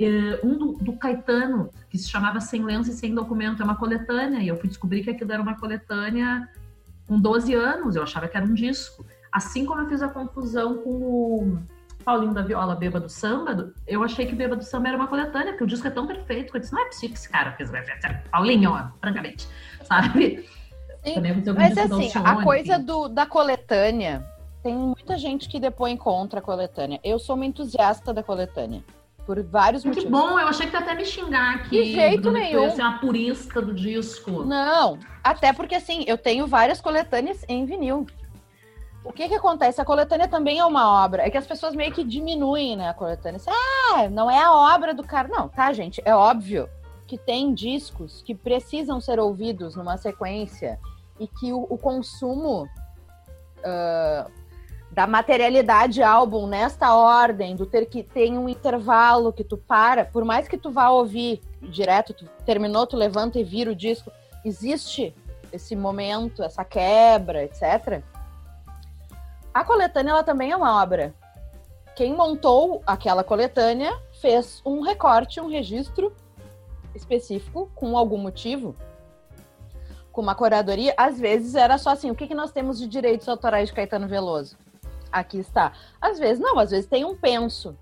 [0.00, 3.76] Eh, um do, do Caetano, que se chamava Sem Lenço e Sem Documento, é uma
[3.76, 6.48] coletânea, e eu fui descobrir que aquilo era uma coletânea
[7.06, 9.06] com 12 anos, eu achava que era um disco.
[9.30, 11.58] Assim como eu fiz a confusão com o
[12.08, 15.48] Paulinho da Viola, Beba do Samba, eu achei que Beba do Samba era uma coletânea,
[15.48, 17.52] porque o disco é tão perfeito, que eu disse, não é possível que esse cara
[17.52, 17.70] fez
[18.30, 19.46] Paulinho, ó, francamente,
[19.84, 20.48] sabe?
[21.04, 21.16] Sim,
[21.54, 22.84] Mas assim, a coisa enfim.
[22.86, 24.26] do, da coletânea,
[24.62, 26.98] tem muita gente que depõe contra a coletânea.
[27.04, 28.82] Eu sou uma entusiasta da coletânea.
[29.26, 30.10] Por vários Que motivos.
[30.10, 31.82] bom, eu achei que ia até me xingar aqui.
[31.82, 32.62] De jeito que nenhum.
[32.62, 34.44] ia ser uma purista do disco.
[34.44, 38.06] Não, até porque assim, eu tenho várias coletâneas em vinil.
[39.08, 39.80] O que que acontece?
[39.80, 41.26] A coletânea também é uma obra.
[41.26, 43.38] É que as pessoas meio que diminuem, né, a coletânea.
[43.38, 45.26] Assim, ah, não é a obra do cara.
[45.28, 46.02] Não, tá, gente?
[46.04, 46.68] É óbvio
[47.06, 50.78] que tem discos que precisam ser ouvidos numa sequência
[51.18, 52.68] e que o, o consumo
[53.64, 54.26] ah,
[54.90, 60.22] da materialidade álbum nesta ordem, do ter que tem um intervalo que tu para, por
[60.22, 64.12] mais que tu vá ouvir direto, tu terminou, tu levanta e vira o disco,
[64.44, 65.14] existe
[65.50, 68.02] esse momento, essa quebra, etc.
[69.58, 71.12] A coletânea ela também é uma obra.
[71.96, 76.14] Quem montou aquela coletânea fez um recorte, um registro
[76.94, 78.76] específico com algum motivo,
[80.12, 80.94] com uma curadoria.
[80.96, 84.06] Às vezes era só assim: o que, que nós temos de direitos autorais de Caetano
[84.06, 84.56] Veloso?
[85.10, 85.72] Aqui está.
[86.00, 87.76] Às vezes não, às vezes tem um penso.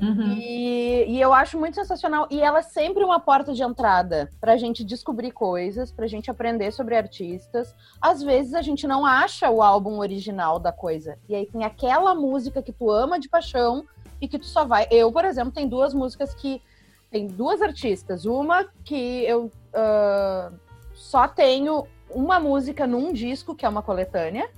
[0.00, 0.34] Uhum.
[0.38, 2.26] E, e eu acho muito sensacional.
[2.30, 6.70] E ela é sempre uma porta de entrada pra gente descobrir coisas, pra gente aprender
[6.72, 7.74] sobre artistas.
[8.00, 11.18] Às vezes a gente não acha o álbum original da coisa.
[11.28, 13.84] E aí tem aquela música que tu ama de paixão
[14.20, 14.86] e que tu só vai.
[14.90, 16.62] Eu, por exemplo, tem duas músicas que.
[17.08, 18.24] Tem duas artistas.
[18.24, 20.50] Uma que eu ah,
[20.92, 24.50] só tenho uma música num disco, que é uma coletânea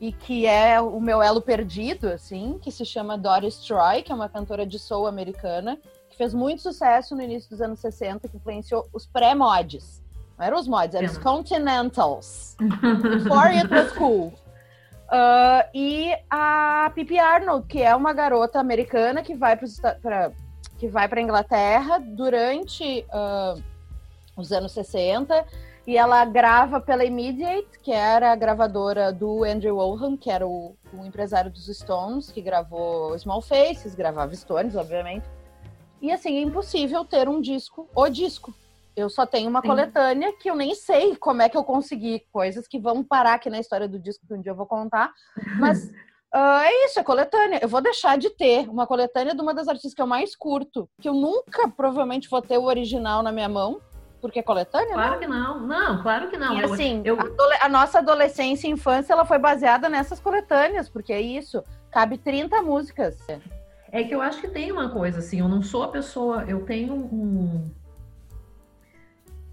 [0.00, 4.14] e que é o meu elo perdido, assim, que se chama Doris Troy, que é
[4.14, 5.78] uma cantora de soul americana,
[6.10, 10.02] que fez muito sucesso no início dos anos 60, que influenciou os pré-mods.
[10.38, 11.18] Não eram os mods, eram os.
[11.18, 12.56] Continentals.
[12.60, 14.32] Before it was cool.
[15.08, 20.32] Ah, e a Pippi Arnold, que é uma garota americana que vai para
[20.76, 23.54] que vai para Inglaterra durante ah,
[24.36, 25.46] os anos 60
[25.86, 30.74] e ela grava pela Immediate, que era a gravadora do Andrew Oldham, que era o,
[30.92, 35.26] o empresário dos Stones, que gravou Small Faces, gravava Stones, obviamente.
[36.00, 38.54] E assim, é impossível ter um disco, o disco.
[38.96, 39.68] Eu só tenho uma Sim.
[39.68, 43.50] coletânea que eu nem sei como é que eu consegui, coisas que vão parar aqui
[43.50, 45.12] na história do disco que um dia eu vou contar.
[45.58, 45.90] Mas
[46.32, 47.58] ah, é isso, é coletânea.
[47.60, 50.88] Eu vou deixar de ter uma coletânea de uma das artistas que eu mais curto,
[51.00, 53.80] que eu nunca provavelmente vou ter o original na minha mão,
[54.24, 54.94] porque é coletânea, né?
[54.94, 55.60] Claro que não.
[55.60, 56.58] Não, claro que não.
[56.58, 57.18] E assim, eu,
[57.60, 61.62] a, nossa adolescência e infância ela foi baseada nessas coletâneas, porque é isso.
[61.90, 63.18] cabe 30 músicas.
[63.92, 66.64] É que eu acho que tem uma coisa assim, eu não sou a pessoa, eu
[66.64, 67.70] tenho um.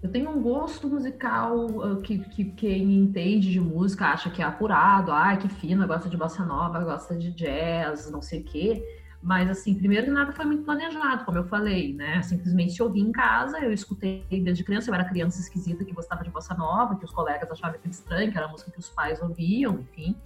[0.02, 4.44] Eu tenho um gosto musical uh, que, que quem entende de música acha que é
[4.46, 8.82] apurado, ai, que fina, gosta de bossa nova, gosta de jazz, não sei o quê.
[9.22, 12.20] Mas, assim, primeiro que nada foi muito planejado, como eu falei, né?
[12.22, 16.24] Simplesmente se ouvi em casa, eu escutei desde criança, eu era criança esquisita que gostava
[16.24, 18.88] de bossa nova, que os colegas achavam que estranho, que era a música que os
[18.88, 20.16] pais ouviam, enfim.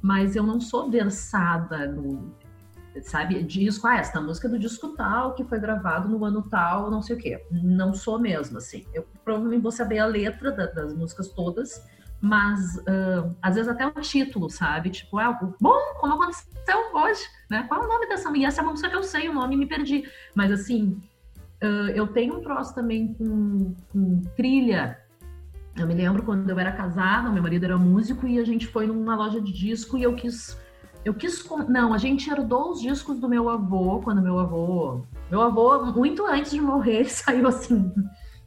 [0.00, 2.32] Mas eu não sou versada no,
[3.02, 6.90] sabe, disco, ah, esta música é do disco tal, que foi gravado no ano tal,
[6.90, 7.44] não sei o quê.
[7.50, 8.84] Não sou mesmo, assim.
[8.94, 11.84] Eu provavelmente vou saber a letra da, das músicas todas,
[12.20, 14.90] mas uh, às vezes até o título, sabe?
[14.90, 16.46] Tipo, é bom, como aconteceu
[16.94, 17.64] hoje, né?
[17.68, 18.34] Qual é o nome dessa?
[18.36, 20.04] E essa música que eu sei o nome me perdi.
[20.34, 21.00] Mas assim,
[21.62, 24.98] uh, eu tenho um troço também com, com trilha.
[25.76, 28.86] Eu me lembro quando eu era casada, meu marido era músico e a gente foi
[28.86, 30.58] numa loja de disco e eu quis
[31.06, 31.48] eu quis.
[31.68, 35.02] Não, a gente herdou os discos do meu avô, quando meu avô.
[35.30, 37.92] Meu avô, muito antes de morrer, saiu assim.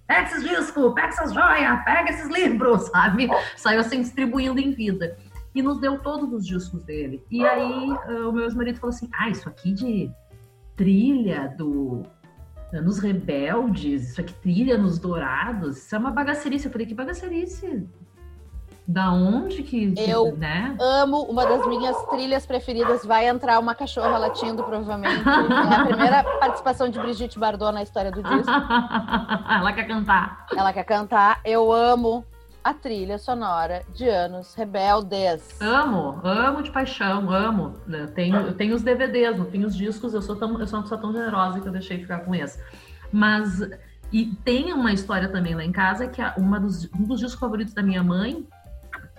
[0.10, 3.30] Pega esses discos, pega essas joias, pega esses livros, sabe?
[3.56, 5.16] Saiu assim distribuindo em vida.
[5.54, 7.24] E nos deu todos os discos dele.
[7.30, 7.92] E aí
[8.28, 10.12] o meu ex-marido falou assim: ah, isso aqui de
[10.76, 12.04] trilha do
[12.72, 16.66] nos rebeldes, isso aqui trilha nos dourados, isso é uma bagacerice.
[16.66, 17.88] Eu falei, que bagacerice?
[18.90, 20.76] Da onde que, eu né?
[20.80, 23.06] amo uma das minhas trilhas preferidas.
[23.06, 25.22] Vai entrar uma cachorra latindo, provavelmente.
[25.30, 28.50] É a primeira participação de Brigitte Bardot na história do disco.
[29.48, 30.48] Ela quer cantar.
[30.58, 31.40] Ela quer cantar.
[31.46, 32.26] Eu amo
[32.64, 35.62] a trilha sonora de Anos Rebeldes.
[35.62, 37.76] Amo, amo de paixão, amo.
[37.88, 40.16] Eu tenho, eu tenho os DVDs, não tenho os discos.
[40.16, 42.60] Eu sou, tão, eu sou uma pessoa tão generosa que eu deixei ficar com esse.
[43.14, 43.62] Mas
[44.12, 47.40] e tem uma história também lá em casa que é uma dos, um dos discos
[47.40, 48.46] favoritos da minha mãe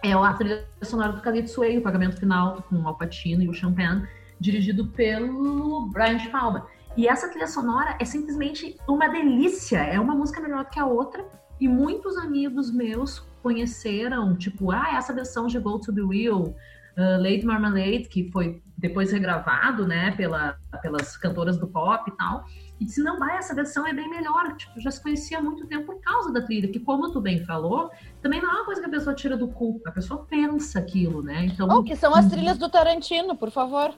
[0.03, 3.55] é a trilha sonora do Calypso Way, o pagamento final com o Alpatino e o
[3.55, 4.07] Champagne,
[4.39, 6.67] dirigido pelo Brian De Palma.
[6.97, 11.25] E essa trilha sonora é simplesmente uma delícia, é uma música melhor que a outra,
[11.61, 17.23] e muitos amigos meus conheceram, tipo, ah, essa versão de Go to the Real, uh,
[17.23, 22.45] Late Marmalade, que foi depois regravado, né, pela, pelas cantoras do pop e tal,
[22.81, 24.57] e disse, não, vai, essa versão é bem melhor.
[24.57, 27.45] Tipo, já se conhecia há muito tempo por causa da trilha, que como tu bem
[27.45, 27.91] falou,
[28.23, 31.23] também não é uma coisa que a pessoa tira do cu, a pessoa pensa aquilo,
[31.23, 31.45] né?
[31.45, 33.93] Então, oh, que são as trilhas do Tarantino, por favor.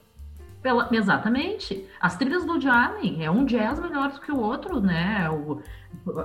[0.61, 1.87] Pela, exatamente.
[1.99, 5.29] As trilhas do Jarlin é um jazz melhor do que o outro, né?
[5.29, 5.61] O,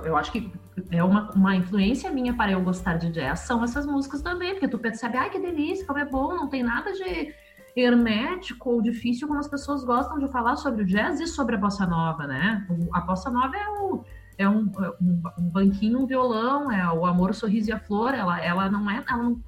[0.03, 0.51] eu acho que
[0.91, 4.67] é uma, uma influência minha para eu gostar de jazz, são essas músicas também, porque
[4.67, 7.33] tu percebe, ai que delícia, como é bom, não tem nada de
[7.75, 11.57] hermético ou difícil como as pessoas gostam de falar sobre o jazz e sobre a
[11.57, 12.65] bossa nova, né?
[12.93, 14.03] A bossa nova é, o,
[14.37, 18.13] é um, um, um, banquinho, um violão, é o amor, o sorriso e a flor.
[18.13, 19.41] Ela, ela não é, ela não,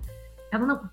[0.52, 0.90] ela não,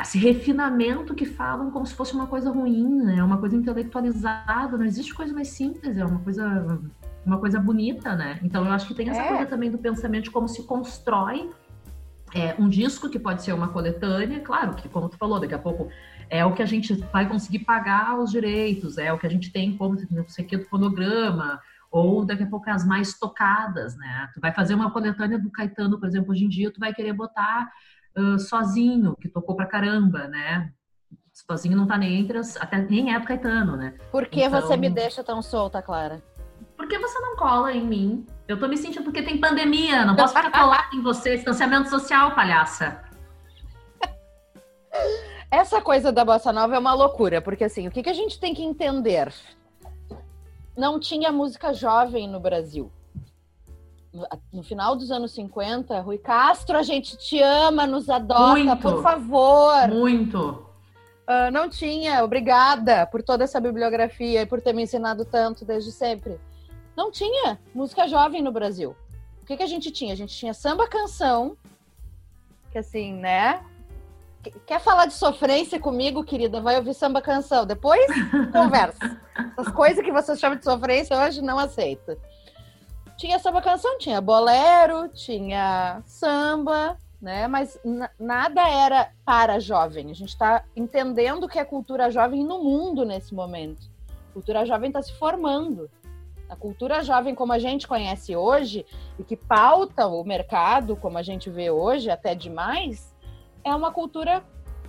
[0.00, 3.22] esse refinamento que falam como se fosse uma coisa ruim, né?
[3.22, 4.76] Uma coisa intelectualizada.
[4.76, 5.96] Não existe coisa mais simples.
[5.96, 6.80] É uma coisa,
[7.24, 8.38] uma coisa bonita, né?
[8.42, 9.28] Então eu acho que tem essa é.
[9.28, 11.50] coisa também do pensamento de como se constrói
[12.34, 15.58] é, um disco que pode ser uma coletânea, claro que, como tu falou, daqui a
[15.58, 15.88] pouco
[16.30, 19.52] é o que a gente vai conseguir pagar os direitos, é o que a gente
[19.52, 23.96] tem como não sei o que do fonograma, ou daqui a pouco as mais tocadas,
[23.96, 24.30] né?
[24.32, 27.12] Tu vai fazer uma coletânea do Caetano, por exemplo, hoje em dia, tu vai querer
[27.12, 27.68] botar
[28.16, 30.72] uh, sozinho, que tocou pra caramba, né?
[31.32, 33.94] Sozinho não tá nem entre as, até nem é do Caetano, né?
[34.12, 36.22] Por que então, você me deixa tão solta, Clara?
[36.76, 38.26] Por que você não cola em mim?
[38.46, 42.34] Eu tô me sentindo porque tem pandemia, não posso ficar colada em você, distanciamento social,
[42.34, 43.02] palhaça.
[45.50, 48.38] Essa coisa da bossa nova é uma loucura, porque assim, o que, que a gente
[48.38, 49.32] tem que entender?
[50.76, 52.90] Não tinha música jovem no Brasil.
[54.52, 59.02] No final dos anos 50, Rui Castro, a gente te ama, nos adota, muito, por
[59.02, 59.88] favor.
[59.88, 60.66] Muito.
[61.28, 65.90] Uh, não tinha, obrigada por toda essa bibliografia e por ter me ensinado tanto desde
[65.90, 66.40] sempre.
[66.96, 68.96] Não tinha música jovem no Brasil.
[69.42, 70.12] O que, que a gente tinha?
[70.12, 71.56] A gente tinha samba canção,
[72.70, 73.64] que assim, né?
[74.66, 76.60] Quer falar de sofrência comigo, querida?
[76.60, 77.66] Vai ouvir samba canção.
[77.66, 78.06] Depois
[78.52, 79.20] conversa.
[79.56, 82.16] As coisas que você chama de sofrência hoje não aceito.
[83.18, 87.46] Tinha samba canção, tinha bolero, tinha samba, né?
[87.46, 87.78] Mas
[88.18, 90.10] nada era para jovem.
[90.10, 93.90] A gente está entendendo que é cultura jovem no mundo nesse momento.
[94.30, 95.90] A cultura jovem está se formando.
[96.48, 98.86] A cultura jovem, como a gente conhece hoje,
[99.18, 103.09] e que pauta o mercado, como a gente vê hoje, até demais,
[103.64, 104.42] é uma cultura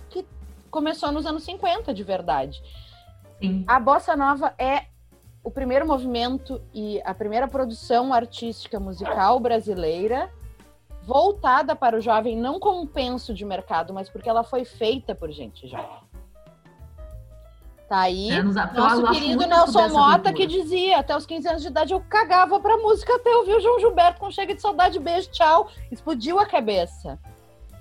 [0.08, 0.26] que
[0.70, 2.62] começou nos anos 50, de verdade.
[3.40, 3.64] Sim.
[3.66, 4.86] A bossa nova é
[5.42, 10.30] o primeiro movimento e a primeira produção artística musical brasileira
[11.04, 15.14] voltada para o jovem, não como um penso de mercado, mas porque ela foi feita
[15.14, 16.12] por gente jovem.
[17.88, 18.30] Tá aí.
[18.30, 22.58] É, Nosso querido Nelson Mota que dizia, até os 15 anos de idade eu cagava
[22.58, 25.68] pra música até ouvir o João Gilberto com Chega de Saudade, beijo, tchau.
[25.90, 27.18] Explodiu a cabeça.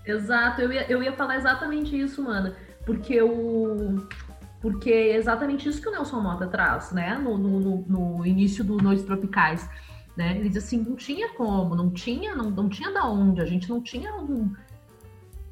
[0.06, 2.54] Exato, eu ia, eu ia falar exatamente isso, mano.
[2.86, 4.08] Porque o.
[4.60, 7.16] Porque é exatamente isso que o Nelson Mota traz, né?
[7.18, 9.68] No, no, no- início do Noites Tropicais.
[10.16, 10.38] Né?
[10.38, 13.70] Ele diz assim, não tinha como, não tinha, não, não tinha da onde, a gente
[13.70, 14.54] não tinha um.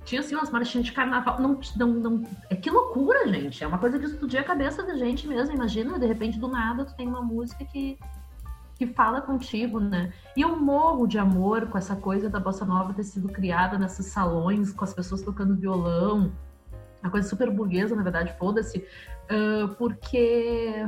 [0.03, 1.39] Tinha assim umas marchinhas de carnaval.
[1.39, 3.63] Não, não, não, é que loucura, gente.
[3.63, 5.55] É uma coisa de explodir a cabeça da gente mesmo.
[5.55, 7.97] Imagina, de repente, do nada, tu tem uma música que,
[8.79, 10.13] que fala contigo, né?
[10.37, 14.05] E eu morro de amor com essa coisa da bossa nova ter sido criada nesses
[14.05, 16.31] salões, com as pessoas tocando violão,
[17.03, 18.85] uma coisa super burguesa, na verdade, foda-se,
[19.29, 20.87] ah, porque.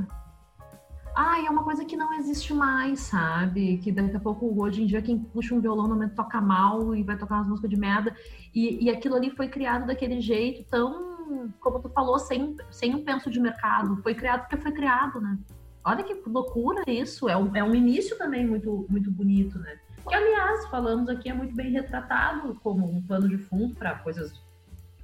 [1.14, 3.78] Ai, é uma coisa que não existe mais, sabe?
[3.80, 7.04] Que daqui a pouco, hoje em dia, quem puxa um violão normalmente toca mal e
[7.04, 8.16] vai tocar umas músicas de merda.
[8.56, 13.04] E, e aquilo ali foi criado daquele jeito, tão, como tu falou, sem, sem um
[13.04, 14.02] penso de mercado.
[14.02, 15.38] Foi criado porque foi criado, né?
[15.84, 17.28] Olha que loucura isso.
[17.28, 19.80] É um, é um início também muito, muito bonito, né?
[20.08, 24.34] Que, aliás, falamos aqui, é muito bem retratado como um pano de fundo para coisas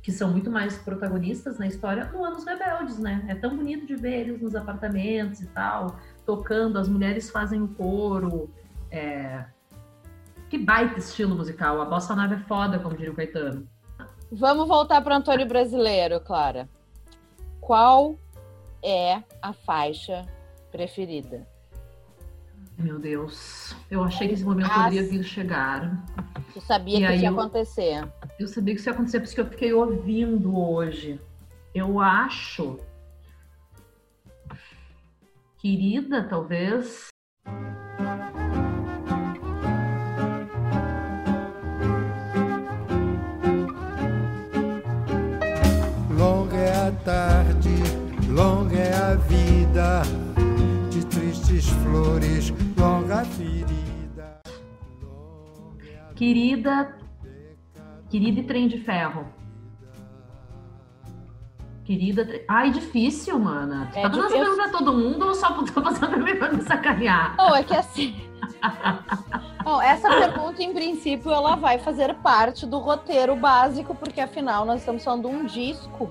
[0.01, 3.25] que são muito mais protagonistas na história no Anos Rebeldes, né?
[3.27, 7.67] É tão bonito de ver eles nos apartamentos e tal, tocando, as mulheres fazem o
[7.67, 8.49] coro.
[8.89, 9.43] É...
[10.49, 11.81] Que baita estilo musical.
[11.81, 13.67] A bossa nova é foda, como diria o Caetano.
[14.31, 16.69] Vamos voltar para Antônio Brasileiro, Clara.
[17.59, 18.17] Qual
[18.81, 20.25] é a faixa
[20.77, 21.47] preferida?
[22.77, 26.05] Meu Deus, eu achei que esse momento As- poderia vir chegar.
[26.53, 28.07] Tu sabia E que isso ia eu- acontecer?
[28.39, 31.19] Eu sabia que isso ia acontecer, por isso que eu fiquei ouvindo hoje.
[31.73, 32.79] Eu acho.
[35.57, 37.07] Querida, talvez.
[56.17, 56.97] Querida.
[58.09, 59.25] Querida e trem de ferro.
[61.85, 62.27] Querida.
[62.47, 63.87] Ai, difícil, mana.
[63.93, 64.55] Tu É tá fazendo essa difícil.
[64.55, 67.35] pergunta pra todo mundo ou só tá passando pra mim pra me sacanear?
[67.37, 68.15] Não, é que assim.
[69.63, 74.79] Não, essa pergunta, em princípio, ela vai fazer parte do roteiro básico, porque afinal nós
[74.79, 76.09] estamos falando de um disco.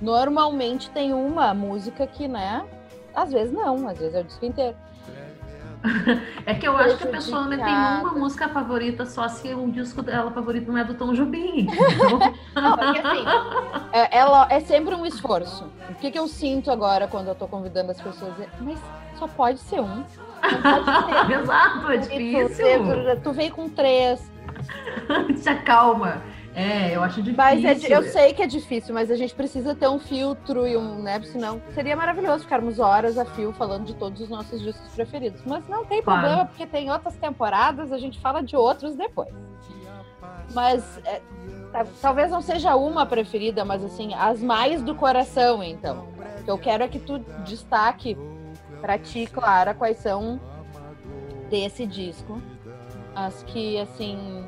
[0.00, 2.64] Normalmente tem uma música que, né?
[3.14, 4.76] Às vezes não, às vezes é o disco inteiro.
[6.46, 9.70] É que eu acho que a pessoa não tem uma música favorita só se o
[9.70, 11.60] disco dela favorito não é do Tom Jobim.
[11.70, 12.18] entendeu?
[12.54, 13.24] Não, é que assim,
[13.92, 15.64] é, ela, é sempre um esforço.
[15.90, 18.32] O que, que eu sinto agora quando eu tô convidando as pessoas?
[18.32, 18.78] dizer, Mas
[19.18, 20.02] só pode ser um.
[20.42, 21.40] Pode ser.
[21.40, 22.66] Exato, é E tu- difícil.
[23.16, 24.30] Tu, tu veio com três.
[25.36, 26.22] Se acalma.
[26.54, 27.36] É, eu acho difícil.
[27.36, 30.76] Mas é eu sei que é difícil, mas a gente precisa ter um filtro e
[30.76, 31.20] um, né?
[31.22, 35.40] Senão seria maravilhoso ficarmos horas a fio falando de todos os nossos discos preferidos.
[35.46, 36.20] Mas não tem Claro.
[36.20, 39.32] problema, porque tem outras temporadas, a gente fala de outros depois.
[40.52, 41.22] Mas é,
[42.02, 46.06] talvez não seja uma preferida, mas assim, as mais do coração, então.
[46.40, 48.16] O que eu quero é que tu destaque
[48.80, 50.38] pra ti, Clara, quais são
[51.48, 52.42] desse disco.
[53.14, 54.44] As que, assim,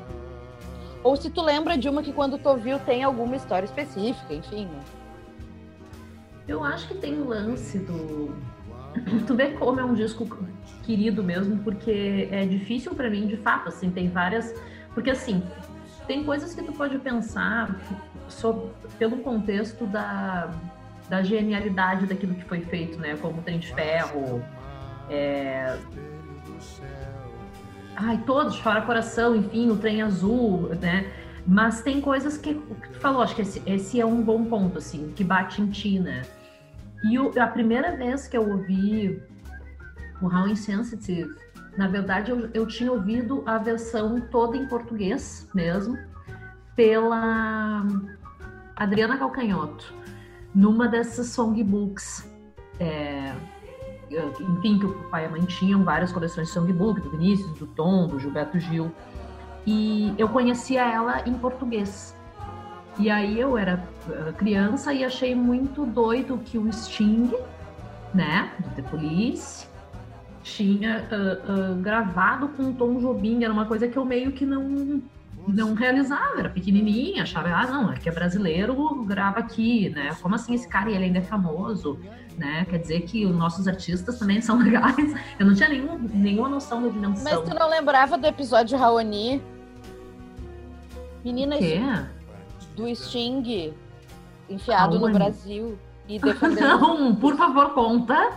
[1.05, 4.65] ou se tu lembra de uma que quando tu ouviu tem alguma história específica, enfim.
[4.65, 4.79] né?
[6.47, 8.35] Eu acho que tem o lance do.
[9.27, 10.27] Tu vê como é um disco
[10.83, 14.51] querido mesmo, porque é difícil pra mim, de fato, assim, tem várias.
[14.95, 15.43] Porque assim,
[16.07, 17.75] tem coisas que tu pode pensar
[18.27, 20.49] sob- pelo contexto da,
[21.07, 23.15] da genialidade daquilo que foi feito, né?
[23.21, 24.43] Como o Trem de Ferro.
[25.09, 25.77] É...
[27.95, 31.11] Ai, todos, Chora Coração, enfim, o Trem Azul, né?
[31.47, 34.77] Mas tem coisas que, que tu falou, acho que esse, esse é um bom ponto,
[34.79, 36.23] assim, que bate em ti, né?
[37.03, 39.21] E o- a primeira vez que eu ouvi
[40.21, 41.29] o How Insensitive,
[41.77, 45.97] na verdade eu, eu tinha ouvido a versão toda em português mesmo,
[46.75, 47.85] pela
[48.75, 49.93] Adriana Calcanhoto,
[50.53, 52.29] numa dessas songbooks.
[52.79, 53.33] É,
[54.11, 57.65] enfim, que o pai e a mãe tinham várias coleções de songbook, do Vinícius, do
[57.67, 58.91] Tom, do Gilberto Gil.
[59.65, 62.15] E eu conhecia ela em português.
[62.97, 67.33] E aí eu era uh, criança e achei muito doido que o Sting,
[68.13, 69.67] né, do The Police,
[70.43, 73.43] tinha uh, uh, gravado com o Tom Jobim.
[73.43, 75.01] Era uma coisa que eu meio que não
[75.47, 80.15] não realizava, era pequenininha, achava, ah, não, é que é brasileiro, grava aqui, né?
[80.21, 81.99] Como assim esse cara e ele ainda é famoso,
[82.37, 82.65] né?
[82.69, 85.13] Quer dizer que os nossos artistas também são legais.
[85.39, 87.23] Eu não tinha nenhum, nenhuma noção da dimensão.
[87.23, 89.41] Mas tu não lembrava do episódio Raoni?
[91.23, 91.55] Menina,
[92.75, 93.73] do Sting
[94.49, 95.13] enfiado no Raoni?
[95.13, 95.77] Brasil.
[96.07, 96.79] e defendendo.
[96.79, 98.31] Não, por favor, conta.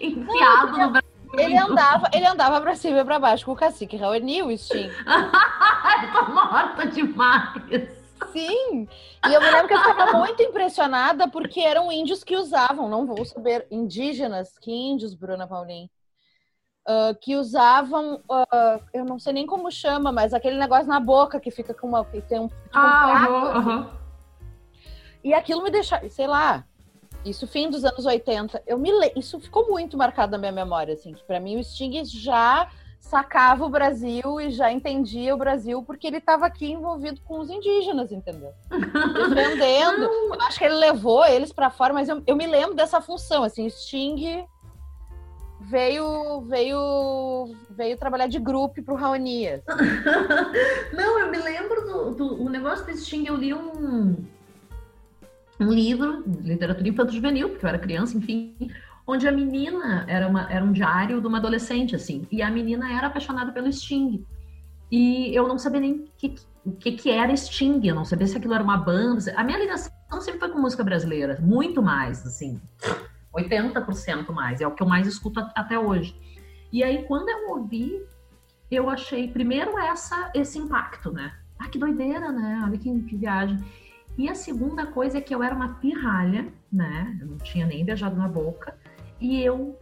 [0.00, 1.03] Enfiado no Brasil.
[1.38, 4.90] Ele andava, ele andava pra cima e pra baixo com o cacique Raoni, o Sting.
[6.02, 8.04] Eu tô morta demais.
[8.32, 8.88] Sim!
[9.28, 13.06] E eu me lembro que eu ficava muito impressionada porque eram índios que usavam, não
[13.06, 15.88] vou saber, indígenas, que índios, Bruna Paulin,
[16.86, 21.38] ah, que usavam, ah, eu não sei nem como chama, mas aquele negócio na boca
[21.40, 22.04] que fica com uma.
[22.04, 22.48] que tem um.
[22.48, 23.58] tipo um Ah, prato, assim.
[23.58, 23.90] aham.
[25.22, 26.64] E aquilo me deixava, sei lá,
[27.24, 28.62] isso fim dos anos 80.
[28.66, 29.12] Eu me le...
[29.16, 32.68] Isso ficou muito marcado na minha memória, assim, que pra mim o Sting já
[33.00, 37.50] sacava o Brasil e já entendia o Brasil porque ele estava aqui envolvido com os
[37.50, 38.52] indígenas, entendeu?
[38.70, 40.04] Defendendo.
[40.32, 43.44] Eu acho que ele levou eles pra fora, mas eu, eu me lembro dessa função,
[43.44, 44.46] assim, o Sting
[45.60, 49.46] veio veio veio trabalhar de grupo pro Raoni.
[50.92, 53.26] Não, eu me lembro do, do o negócio desse Sting.
[53.26, 54.24] Eu li um,
[55.60, 58.56] um livro literatura infantil juvenil, porque eu era criança, enfim,
[59.06, 62.90] onde a menina era, uma, era um diário de uma adolescente, assim, e a menina
[62.92, 64.24] era apaixonada pelo Sting.
[64.90, 65.92] E eu não sabia nem
[66.64, 69.32] o que, que, era Sting, eu não sabia se aquilo era uma banda.
[69.36, 72.60] A minha ligação sempre foi com música brasileira, muito mais, assim,
[73.34, 76.16] 80% mais, é o que eu mais escuto até hoje.
[76.72, 78.02] E aí, quando eu ouvi,
[78.70, 81.32] eu achei, primeiro, essa, esse impacto, né?
[81.58, 82.62] Ah, que doideira, né?
[82.64, 83.58] Olha que, que viagem.
[84.16, 87.16] E a segunda coisa é que eu era uma pirralha, né?
[87.20, 88.76] Eu não tinha nem beijado na boca.
[89.20, 89.78] E eu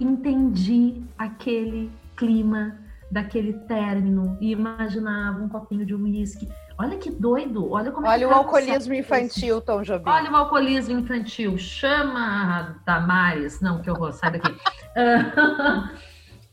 [0.00, 2.78] entendi aquele clima
[3.10, 6.48] daquele término e imaginava um copinho de uísque.
[6.78, 10.08] Olha que doido, olha como é Olha que o alcoolismo infantil, Tom Jobim.
[10.08, 11.58] Olha o alcoolismo infantil.
[11.58, 13.60] Chama Damares.
[13.60, 14.54] Não, que horror, sai daqui.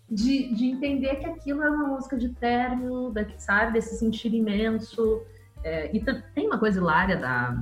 [0.07, 3.73] De, de entender que aquilo é uma música de término, sabe?
[3.73, 5.23] Desse sentir imenso.
[5.65, 5.99] É, e
[6.35, 7.57] tem uma coisa hilária da,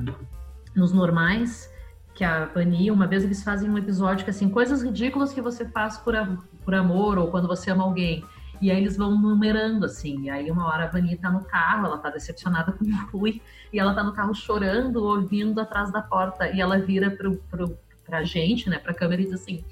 [0.75, 1.71] nos normais,
[2.13, 5.63] que a Pani, uma vez eles fazem um episódio que assim, coisas ridículas que você
[5.69, 8.21] faz por, a- por amor ou quando você ama alguém.
[8.61, 10.23] E aí eles vão numerando, assim.
[10.23, 12.87] E aí uma hora a Vani tá no carro, ela tá decepcionada com o
[13.17, 13.41] Rui,
[13.71, 16.49] e ela tá no carro chorando, ouvindo atrás da porta.
[16.49, 19.63] E ela vira pro, pro, pra gente, né, pra câmera e diz assim: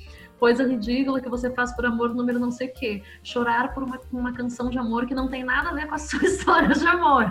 [0.42, 3.04] coisa ridícula que você faz por amor, número não sei o quê.
[3.22, 6.00] Chorar por uma, uma canção de amor que não tem nada a ver com a
[6.00, 7.26] sua história de amor.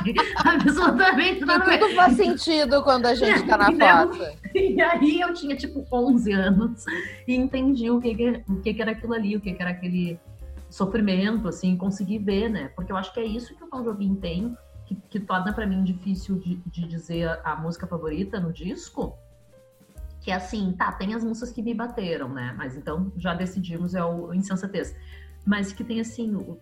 [0.42, 4.18] Absolutamente nada a tudo faz sentido quando a gente tá na foto.
[4.54, 6.86] E aí eu tinha tipo 11 anos
[7.28, 9.72] e entendi o que, que, o que, que era aquilo ali, o que, que era
[9.72, 10.18] aquele
[10.70, 12.70] sofrimento, assim, consegui ver, né?
[12.74, 14.56] Porque eu acho que é isso que o Tom Jobim tem,
[14.86, 19.18] que, que torna pra mim difícil de, de dizer a, a música favorita no disco.
[20.24, 22.54] Que é assim, tá, tem as músicas que me bateram, né?
[22.56, 24.96] Mas então já decidimos, é o, Insensatez.
[25.44, 26.58] Mas que tem assim, o-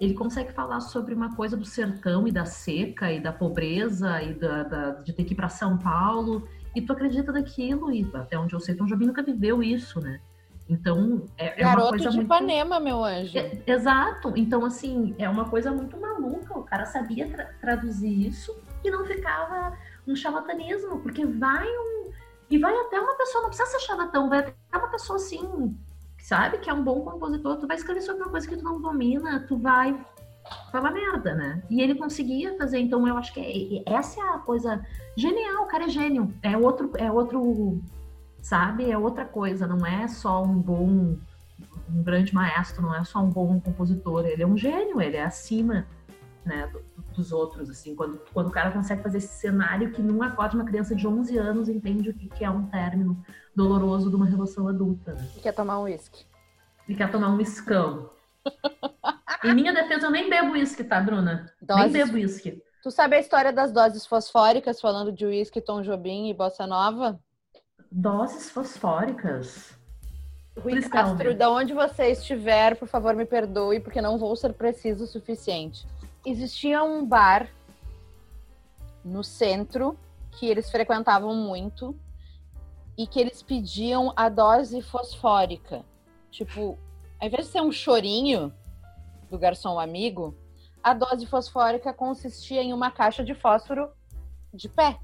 [0.00, 4.34] ele consegue falar sobre uma coisa do sertão e da seca e da pobreza e
[4.34, 8.36] da, da- de ter que ir para São Paulo e tu acredita naquilo e até
[8.36, 10.20] onde eu sei, Tom Jobim nunca viveu isso, né?
[10.68, 13.36] Então é, é uma Garoto coisa de muito Ipanema, meu anjo.
[13.38, 14.32] é, exato.
[14.36, 16.58] Então, assim, é uma coisa muito maluca.
[16.58, 19.76] O cara sabia tra- traduzir isso e não ficava
[20.06, 22.10] um charlatanismo, porque vai um.
[22.50, 25.76] E vai até uma pessoa, não precisa ser charlatão, vai até uma pessoa assim,
[26.18, 27.56] sabe, que é um bom compositor.
[27.58, 29.98] Tu vai escrever sobre uma coisa que tu não domina, tu vai
[30.72, 31.62] falar merda, né?
[31.70, 33.40] E ele conseguia fazer, então eu acho que
[33.86, 34.84] é- essa é a coisa
[35.16, 36.34] genial, o cara é gênio.
[36.42, 37.80] É outro, é outro,
[38.42, 38.90] sabe?
[38.90, 41.16] É outra coisa, não é só um bom
[41.92, 45.24] um grande maestro, não é só um bom compositor, ele é um gênio, ele é
[45.24, 45.86] acima
[46.50, 46.82] né, do-
[47.14, 50.64] dos outros, assim, quando, quando o cara consegue fazer esse cenário que num acorde uma
[50.64, 53.16] criança de 11 anos entende o que, que é um término
[53.54, 55.28] doloroso de uma relação adulta, né?
[55.42, 56.24] Quer tomar um uísque?
[56.88, 58.10] E quer tomar um escão.
[59.44, 61.52] em minha defesa, eu nem bebo uísque, tá, Bruna?
[61.62, 62.62] Nem Doses- bebo uísque.
[62.82, 67.20] Tu sabe a história das doses fosfóricas, falando de uísque, Tom Jobim e Bossa Nova?
[67.92, 69.78] Doses fosfóricas.
[70.58, 71.34] Rui Castro, me.
[71.34, 75.86] da onde você estiver, por favor, me perdoe, porque não vou ser preciso o suficiente.
[76.24, 77.48] Existia um bar
[79.04, 79.98] no centro
[80.32, 81.98] que eles frequentavam muito
[82.96, 85.84] e que eles pediam a dose fosfórica.
[86.30, 86.78] Tipo,
[87.18, 88.52] ao invés de ser um chorinho
[89.30, 90.36] do garçom amigo,
[90.82, 93.90] a dose fosfórica consistia em uma caixa de fósforo
[94.52, 94.98] de pé.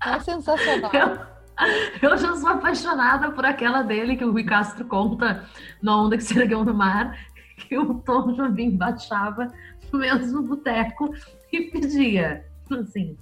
[0.06, 0.92] É sensacional.
[0.94, 1.35] Eu,
[2.02, 5.48] eu já sou apaixonada por aquela dele que o Rui Castro conta
[5.82, 7.18] na onda que se ergueu no mar,
[7.58, 9.48] que o Tom Jobim baixava
[9.92, 11.14] no mesmo boteco
[11.52, 13.18] e pedia, assim,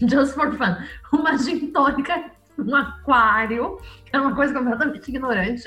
[0.00, 0.76] just for fun,
[1.12, 5.64] uma gin tônica num aquário, que era uma coisa completamente ignorante,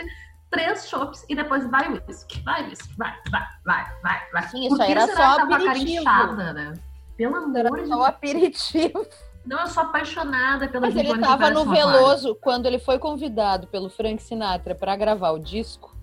[0.52, 4.50] três chopps e depois vai whisky, vai whisky, vai, vai, vai, vai, vai.
[4.50, 6.02] Por isso que era será só que aperitivo.
[6.02, 6.74] inchada, né?
[7.18, 8.08] Pelo amor Era de só Deus.
[8.08, 9.08] aperitivo.
[9.46, 11.72] Não, eu sou apaixonada pela Mas ele Gin Tônica tava parece no.
[11.72, 15.94] Veloso quando ele foi convidado pelo Frank Sinatra para gravar o disco.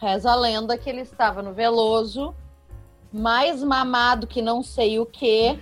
[0.00, 2.32] Reza a lenda que ele estava no Veloso,
[3.12, 5.58] mais mamado que não sei o que,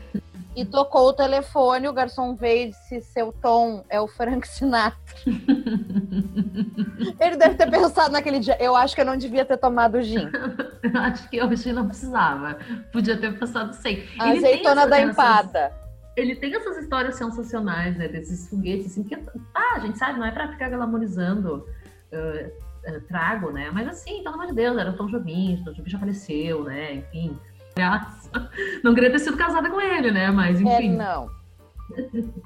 [0.54, 1.88] e tocou o telefone.
[1.88, 4.98] O garçom veio e disse: Seu tom é o Frank Sinatra.
[7.18, 10.28] ele deve ter pensado naquele dia: Eu acho que eu não devia ter tomado gin.
[10.82, 12.58] Eu acho que hoje não precisava.
[12.92, 14.06] Podia ter passado sem.
[14.18, 15.85] Azeitona da empada.
[16.16, 18.08] Ele tem essas histórias sensacionais, né?
[18.08, 19.22] Desses foguetes, assim, porque,
[19.54, 21.66] ah, a gente sabe, não é pra ficar glamorizando
[22.12, 22.50] ah,
[22.86, 23.70] ah, trago, né?
[23.72, 26.64] Mas assim, pelo amor de Deus, era o Tom Jobim, o Tom Jobim já faleceu,
[26.64, 26.94] né?
[26.94, 27.38] Enfim.
[28.82, 30.30] Não queria ter sido casada com ele, né?
[30.30, 30.96] Mas É, enfim.
[30.96, 31.30] não.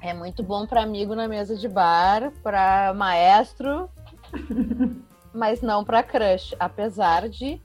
[0.01, 3.89] É muito bom para amigo na mesa de bar, para maestro,
[5.33, 6.53] mas não para crush.
[6.59, 7.61] Apesar de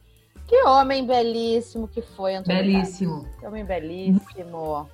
[0.47, 3.29] que homem belíssimo que foi Antônio Belíssimo.
[3.39, 4.89] Que homem belíssimo.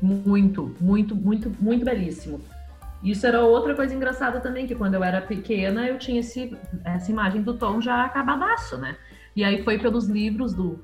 [0.00, 2.40] Muito, muito, muito, muito belíssimo.
[3.02, 7.10] Isso era outra coisa engraçada também, que quando eu era pequena eu tinha esse, essa
[7.10, 8.96] imagem do Tom já acabadaço, né?
[9.34, 10.78] E aí foi pelos livros do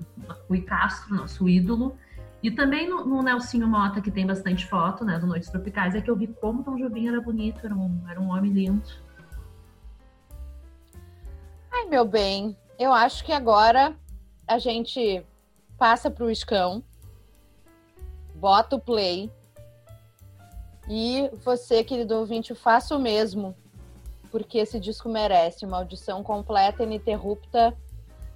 [0.48, 1.96] Rui Castro, nosso ídolo,
[2.42, 6.00] e também no, no Nelsinho Mota, que tem bastante foto, né, do Noites Tropicais, é
[6.00, 8.82] que eu vi como Tom Jobim era bonito, era um, era um homem lindo.
[11.72, 13.94] Ai, meu bem, eu acho que agora
[14.46, 15.24] a gente
[15.76, 16.82] passa pro escão,
[18.36, 19.30] bota o play
[20.88, 23.56] e você, querido ouvinte, faça o mesmo,
[24.30, 27.76] porque esse disco merece uma audição completa, ininterrupta,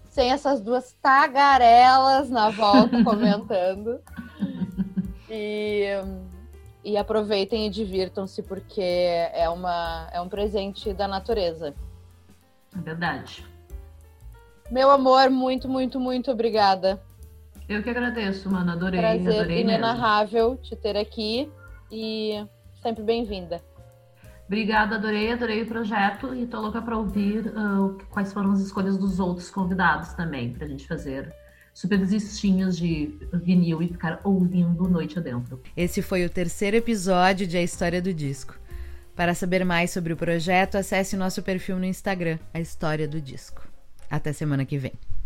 [0.04, 4.00] sem essas duas tagarelas na volta comentando.
[5.28, 5.86] E,
[6.82, 11.72] e aproveitem e divirtam-se, porque é, uma, é um presente da natureza.
[12.76, 13.46] É verdade.
[14.68, 17.00] Meu amor, muito, muito, muito obrigada.
[17.70, 18.72] Eu que agradeço, mano.
[18.72, 19.70] Adorei, Prazer adorei mesmo.
[19.70, 21.48] inenarrável te ter aqui
[21.90, 22.44] e
[22.82, 23.62] sempre bem-vinda.
[24.48, 28.98] Obrigada, adorei, adorei o projeto e tô louca para ouvir o- quais foram as escolhas
[28.98, 31.32] dos outros convidados também, pra gente fazer
[31.72, 35.62] super listinhas de vinil e ficar ouvindo noite adentro.
[35.76, 38.58] Esse foi o terceiro episódio de A História do Disco.
[39.14, 43.62] Para saber mais sobre o projeto, acesse nosso perfil no Instagram, A História do Disco.
[44.10, 44.92] Até semana que vem.